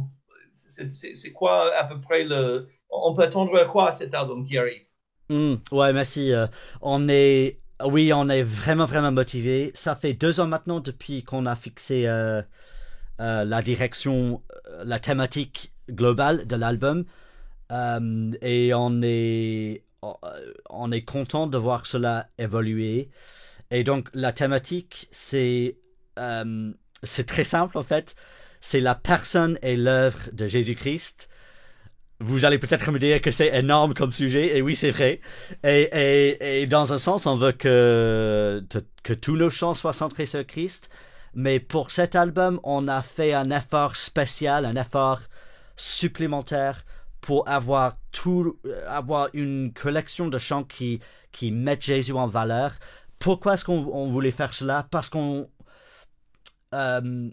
C'est 0.55 1.33
quoi 1.33 1.75
à 1.77 1.85
peu 1.85 2.01
près 2.01 2.25
le... 2.25 2.69
On 2.91 3.13
peut 3.15 3.23
attendre 3.23 3.65
quoi 3.67 3.93
cet 3.93 4.15
album 4.15 4.45
qui 4.45 4.57
arrive? 4.59 4.85
Hmm, 5.29 5.57
Ouais, 5.73 5.93
merci. 5.93 6.33
Euh, 6.33 6.47
on 6.81 7.09
est... 7.09 7.59
Oui, 7.85 8.13
on 8.13 8.29
est 8.29 8.43
vraiment, 8.43 8.87
vraiment 8.87 9.13
motivé. 9.13 9.71
Ça 9.75 9.95
fait 9.95 10.13
deux 10.15 10.41
ans 10.41 10.49
maintenant 10.49 10.81
depuis 10.81 11.23
qu'on 11.23 11.47
a 11.47 11.55
fixé 11.55 12.07
euh, 12.09 12.43
la 13.19 13.63
direction, 13.63 14.43
la 14.85 14.99
thématique 14.99 15.73
globale 15.91 16.47
de 16.47 16.57
l'album. 16.57 17.05
et 18.43 18.73
on 18.75 19.03
est, 19.03 19.85
on 20.71 20.93
est 20.93 21.03
content 21.05 21.47
de 21.47 21.59
voir 21.59 21.87
cela 21.87 22.29
évoluer. 22.39 23.11
Et 23.71 23.85
donc, 23.85 24.09
la 24.15 24.33
thématique, 24.33 25.09
c'est 25.11 25.77
euh, 26.19 26.73
c'est 27.03 27.27
très 27.27 27.45
simple 27.45 27.79
en 27.79 27.83
fait. 27.83 28.15
C'est 28.61 28.81
la 28.81 28.95
personne 28.95 29.59
et 29.63 29.77
l'œuvre 29.77 30.19
de 30.33 30.47
Jésus-Christ. 30.47 31.29
Vous 32.21 32.45
allez 32.45 32.59
peut-être 32.59 32.91
me 32.91 32.99
dire 32.99 33.21
que 33.21 33.31
c'est 33.31 33.57
énorme 33.57 33.95
comme 33.95 34.11
sujet, 34.11 34.57
et 34.57 34.63
oui, 34.63 34.75
c'est 34.75 34.91
vrai. 34.91 35.21
Et, 35.63 35.89
et, 35.93 36.63
et, 36.63 36.67
dans 36.67 36.93
un 36.93 36.99
sens, 36.99 37.27
on 37.27 37.37
veut 37.37 37.53
que, 37.53 38.61
que 39.05 39.13
tous 39.13 39.37
nos 39.37 39.51
chants 39.51 39.75
soient 39.75 39.93
centrés 39.93 40.27
sur 40.27 40.45
Christ. 40.45 40.91
Mais 41.35 41.61
pour 41.61 41.93
cet 41.93 42.17
album, 42.17 42.59
on 42.65 42.89
a 42.89 43.03
fait 43.03 43.35
un 43.35 43.51
effort 43.53 43.95
spécial, 43.95 44.65
un 44.65 44.75
effort 44.75 45.21
supplémentaire 45.77 46.85
pour 47.21 47.49
avoir 47.49 47.97
tout, 48.11 48.59
avoir 48.89 49.29
une 49.33 49.73
collection 49.73 50.27
de 50.27 50.39
chants 50.39 50.65
qui, 50.65 50.99
qui 51.31 51.53
mettent 51.53 51.85
Jésus 51.85 52.13
en 52.13 52.27
valeur. 52.27 52.73
Pourquoi 53.21 53.55
est-ce 53.55 53.65
qu'on 53.65 54.09
voulait 54.09 54.33
faire 54.33 54.55
cela? 54.55 54.89
Parce 54.91 55.09
qu'on 55.09 55.49
euh, 56.75 57.31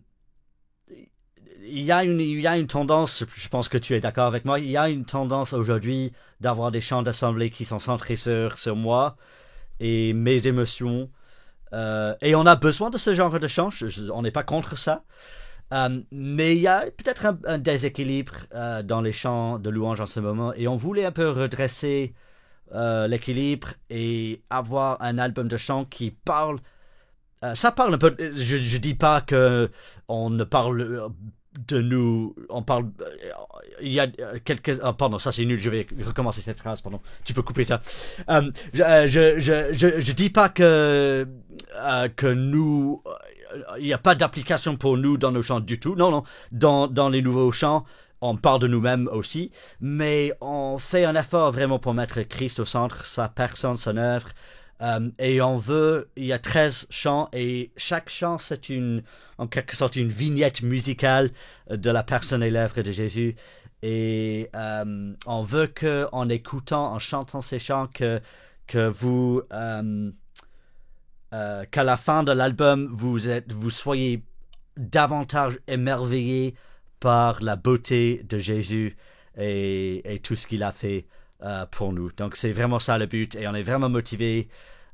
il 1.67 1.81
y, 1.81 1.91
a 1.91 2.03
une, 2.03 2.19
il 2.19 2.41
y 2.41 2.47
a 2.47 2.57
une 2.57 2.67
tendance, 2.67 3.23
je 3.35 3.49
pense 3.49 3.69
que 3.69 3.77
tu 3.77 3.93
es 3.95 3.99
d'accord 3.99 4.25
avec 4.25 4.45
moi, 4.45 4.59
il 4.59 4.69
y 4.69 4.77
a 4.77 4.89
une 4.89 5.05
tendance 5.05 5.53
aujourd'hui 5.53 6.11
d'avoir 6.39 6.71
des 6.71 6.81
chants 6.81 7.01
d'assemblée 7.01 7.49
qui 7.49 7.65
sont 7.65 7.79
centrés 7.79 8.17
sur, 8.17 8.57
sur 8.57 8.75
moi 8.75 9.15
et 9.79 10.13
mes 10.13 10.47
émotions. 10.47 11.09
Euh, 11.73 12.15
et 12.21 12.35
on 12.35 12.45
a 12.45 12.55
besoin 12.55 12.89
de 12.89 12.97
ce 12.97 13.13
genre 13.13 13.39
de 13.39 13.47
chants, 13.47 13.69
on 14.13 14.21
n'est 14.21 14.31
pas 14.31 14.43
contre 14.43 14.77
ça. 14.77 15.03
Euh, 15.73 16.01
mais 16.11 16.55
il 16.55 16.61
y 16.61 16.67
a 16.67 16.81
peut-être 16.81 17.25
un, 17.45 17.57
déséquilibre 17.57 18.35
dans 18.83 19.01
les 19.01 19.11
chants 19.11 19.57
de 19.57 19.69
louange 19.69 19.99
en 19.99 20.05
ce 20.05 20.19
moment 20.19 20.53
et 20.53 20.67
on 20.67 20.75
voulait 20.75 21.05
un 21.05 21.11
peu 21.11 21.29
redresser 21.29 22.13
l'équilibre 22.71 23.69
et 23.89 24.43
avoir 24.49 25.01
un 25.01 25.17
album 25.17 25.47
de 25.47 25.57
chants 25.57 25.85
qui 25.85 26.11
parle 26.11 26.59
ça 27.53 27.71
parle 27.71 27.93
un 27.93 27.97
peu. 27.97 28.15
Je, 28.19 28.57
je 28.57 28.77
dis 28.77 28.95
pas 28.95 29.21
que 29.21 29.69
on 30.07 30.29
ne 30.29 30.43
parle 30.43 31.11
de 31.67 31.81
nous. 31.81 32.35
On 32.49 32.63
parle. 32.63 32.89
Il 33.81 33.91
y 33.91 33.99
a 33.99 34.07
quelques. 34.43 34.79
Oh, 34.83 34.93
pardon, 34.93 35.19
ça 35.19 35.31
c'est 35.31 35.45
nul. 35.45 35.59
Je 35.59 35.69
vais 35.69 35.87
recommencer 36.03 36.41
cette 36.41 36.59
phrase. 36.59 36.81
Pardon. 36.81 37.01
Tu 37.23 37.33
peux 37.33 37.41
couper 37.41 37.63
ça. 37.63 37.81
Euh, 38.29 38.49
je, 38.73 39.39
je, 39.71 40.11
dis 40.11 40.29
pas 40.29 40.49
que 40.49 41.27
que 42.15 42.27
nous 42.27 43.03
il 43.77 43.85
n'y 43.85 43.93
a 43.93 43.97
pas 43.97 44.15
d'application 44.15 44.75
pour 44.75 44.97
nous 44.97 45.17
dans 45.17 45.31
nos 45.31 45.41
chants 45.41 45.59
du 45.59 45.79
tout. 45.79 45.95
Non, 45.95 46.11
non. 46.11 46.23
Dans, 46.51 46.87
dans 46.87 47.09
les 47.09 47.21
nouveaux 47.21 47.51
chants, 47.51 47.85
on 48.21 48.35
parle 48.37 48.59
de 48.59 48.67
nous-mêmes 48.67 49.07
aussi, 49.11 49.51
mais 49.79 50.33
on 50.41 50.77
fait 50.77 51.05
un 51.05 51.15
effort 51.15 51.51
vraiment 51.51 51.79
pour 51.79 51.93
mettre 51.93 52.21
Christ 52.21 52.59
au 52.59 52.65
centre, 52.65 53.05
sa 53.05 53.29
personne, 53.29 53.77
son 53.77 53.97
œuvre. 53.97 54.27
Euh, 54.81 55.09
et 55.19 55.41
on 55.41 55.57
veut, 55.57 56.09
il 56.17 56.25
y 56.25 56.33
a 56.33 56.39
13 56.39 56.87
chants 56.89 57.29
et 57.31 57.71
chaque 57.77 58.09
chant 58.09 58.37
c'est 58.37 58.67
une, 58.67 59.03
en 59.37 59.47
quelque 59.47 59.73
sorte 59.75 59.95
une 59.95 60.09
vignette 60.09 60.61
musicale 60.61 61.31
de 61.69 61.89
la 61.89 62.03
personne 62.03 62.43
et 62.43 62.51
l'œuvre 62.51 62.81
de 62.81 62.91
Jésus. 62.91 63.35
Et 63.81 64.49
euh, 64.55 65.13
on 65.25 65.43
veut 65.43 65.67
que, 65.67 66.07
en 66.11 66.27
écoutant, 66.27 66.91
en 66.91 66.99
chantant 66.99 67.41
ces 67.41 67.59
chants, 67.59 67.87
que, 67.87 68.19
que 68.67 68.87
vous, 68.87 69.43
euh, 69.53 70.11
qu'à 71.31 71.83
la 71.83 71.97
fin 71.97 72.23
de 72.23 72.31
l'album, 72.31 72.89
vous 72.91 73.29
êtes, 73.29 73.53
vous 73.53 73.69
soyez 73.69 74.23
davantage 74.77 75.59
émerveillés 75.67 76.55
par 76.99 77.41
la 77.41 77.55
beauté 77.55 78.25
de 78.27 78.39
Jésus 78.39 78.97
et, 79.37 80.15
et 80.15 80.19
tout 80.19 80.35
ce 80.35 80.47
qu'il 80.47 80.63
a 80.63 80.71
fait 80.71 81.05
euh, 81.41 81.65
pour 81.65 81.93
nous. 81.93 82.11
Donc 82.11 82.35
c'est 82.35 82.51
vraiment 82.51 82.79
ça 82.79 82.97
le 82.97 83.05
but 83.05 83.35
et 83.35 83.47
on 83.47 83.53
est 83.53 83.63
vraiment 83.63 83.89
motivé. 83.89 84.47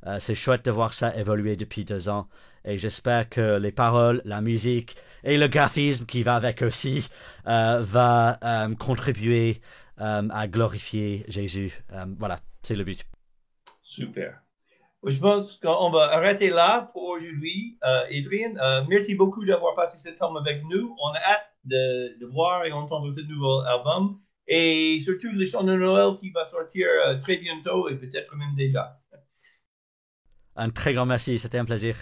Euh, 0.06 0.18
c'est 0.18 0.34
chouette 0.34 0.64
de 0.64 0.70
voir 0.70 0.94
ça 0.94 1.14
évoluer 1.16 1.56
depuis 1.56 1.84
deux 1.84 2.08
ans 2.08 2.28
et 2.64 2.78
j'espère 2.78 3.28
que 3.28 3.58
les 3.58 3.72
paroles, 3.72 4.20
la 4.24 4.40
musique 4.40 4.96
et 5.24 5.38
le 5.38 5.46
graphisme 5.48 6.06
qui 6.06 6.22
va 6.22 6.34
avec 6.34 6.62
aussi 6.62 7.08
euh, 7.46 7.82
va 7.82 8.38
euh, 8.42 8.74
contribuer 8.74 9.60
à 9.98 10.48
glorifier 10.48 11.24
Jésus. 11.28 11.84
Voilà, 12.18 12.40
c'est 12.64 12.74
le 12.74 12.82
but. 12.82 13.06
Super. 13.82 14.42
Je 15.04 15.18
pense 15.18 15.56
qu'on 15.56 15.90
va 15.90 16.12
arrêter 16.12 16.48
là 16.50 16.90
pour 16.92 17.02
aujourd'hui. 17.08 17.76
Euh, 17.84 18.84
merci 18.88 19.16
beaucoup 19.16 19.44
d'avoir 19.44 19.74
passé 19.74 19.98
ce 19.98 20.10
temps 20.10 20.34
avec 20.36 20.62
nous. 20.70 20.94
On 21.02 21.08
a 21.08 21.18
hâte 21.18 21.50
de, 21.64 22.20
de 22.20 22.26
voir 22.26 22.64
et 22.64 22.70
entendre 22.70 23.12
ce 23.12 23.20
nouveau 23.22 23.60
album. 23.62 24.20
Et 24.48 25.00
surtout 25.00 25.32
le 25.32 25.46
chant 25.46 25.62
de 25.62 25.74
Noël 25.74 26.16
qui 26.18 26.30
va 26.30 26.44
sortir 26.44 26.88
euh, 27.06 27.18
très 27.18 27.36
bientôt 27.36 27.88
et 27.88 27.96
peut-être 27.96 28.36
même 28.36 28.54
déjà. 28.56 28.98
Un 30.56 30.70
très 30.70 30.92
grand 30.92 31.06
merci, 31.06 31.38
c'était 31.38 31.58
un 31.58 31.64
plaisir. 31.64 31.96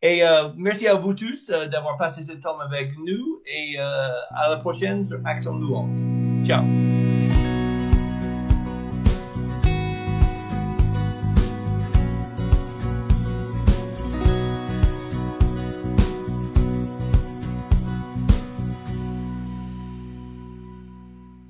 Et 0.00 0.22
euh, 0.22 0.50
merci 0.56 0.86
à 0.86 0.94
vous 0.94 1.12
tous 1.12 1.50
euh, 1.50 1.66
d'avoir 1.66 1.96
passé 1.96 2.22
ce 2.22 2.32
temps 2.32 2.58
avec 2.60 2.96
nous 2.98 3.42
et 3.46 3.78
euh, 3.78 3.82
à 4.30 4.50
la 4.50 4.56
prochaine 4.58 5.04
sur 5.04 5.18
Action 5.24 5.56
Louange. 5.56 6.46
Ciao. 6.46 6.97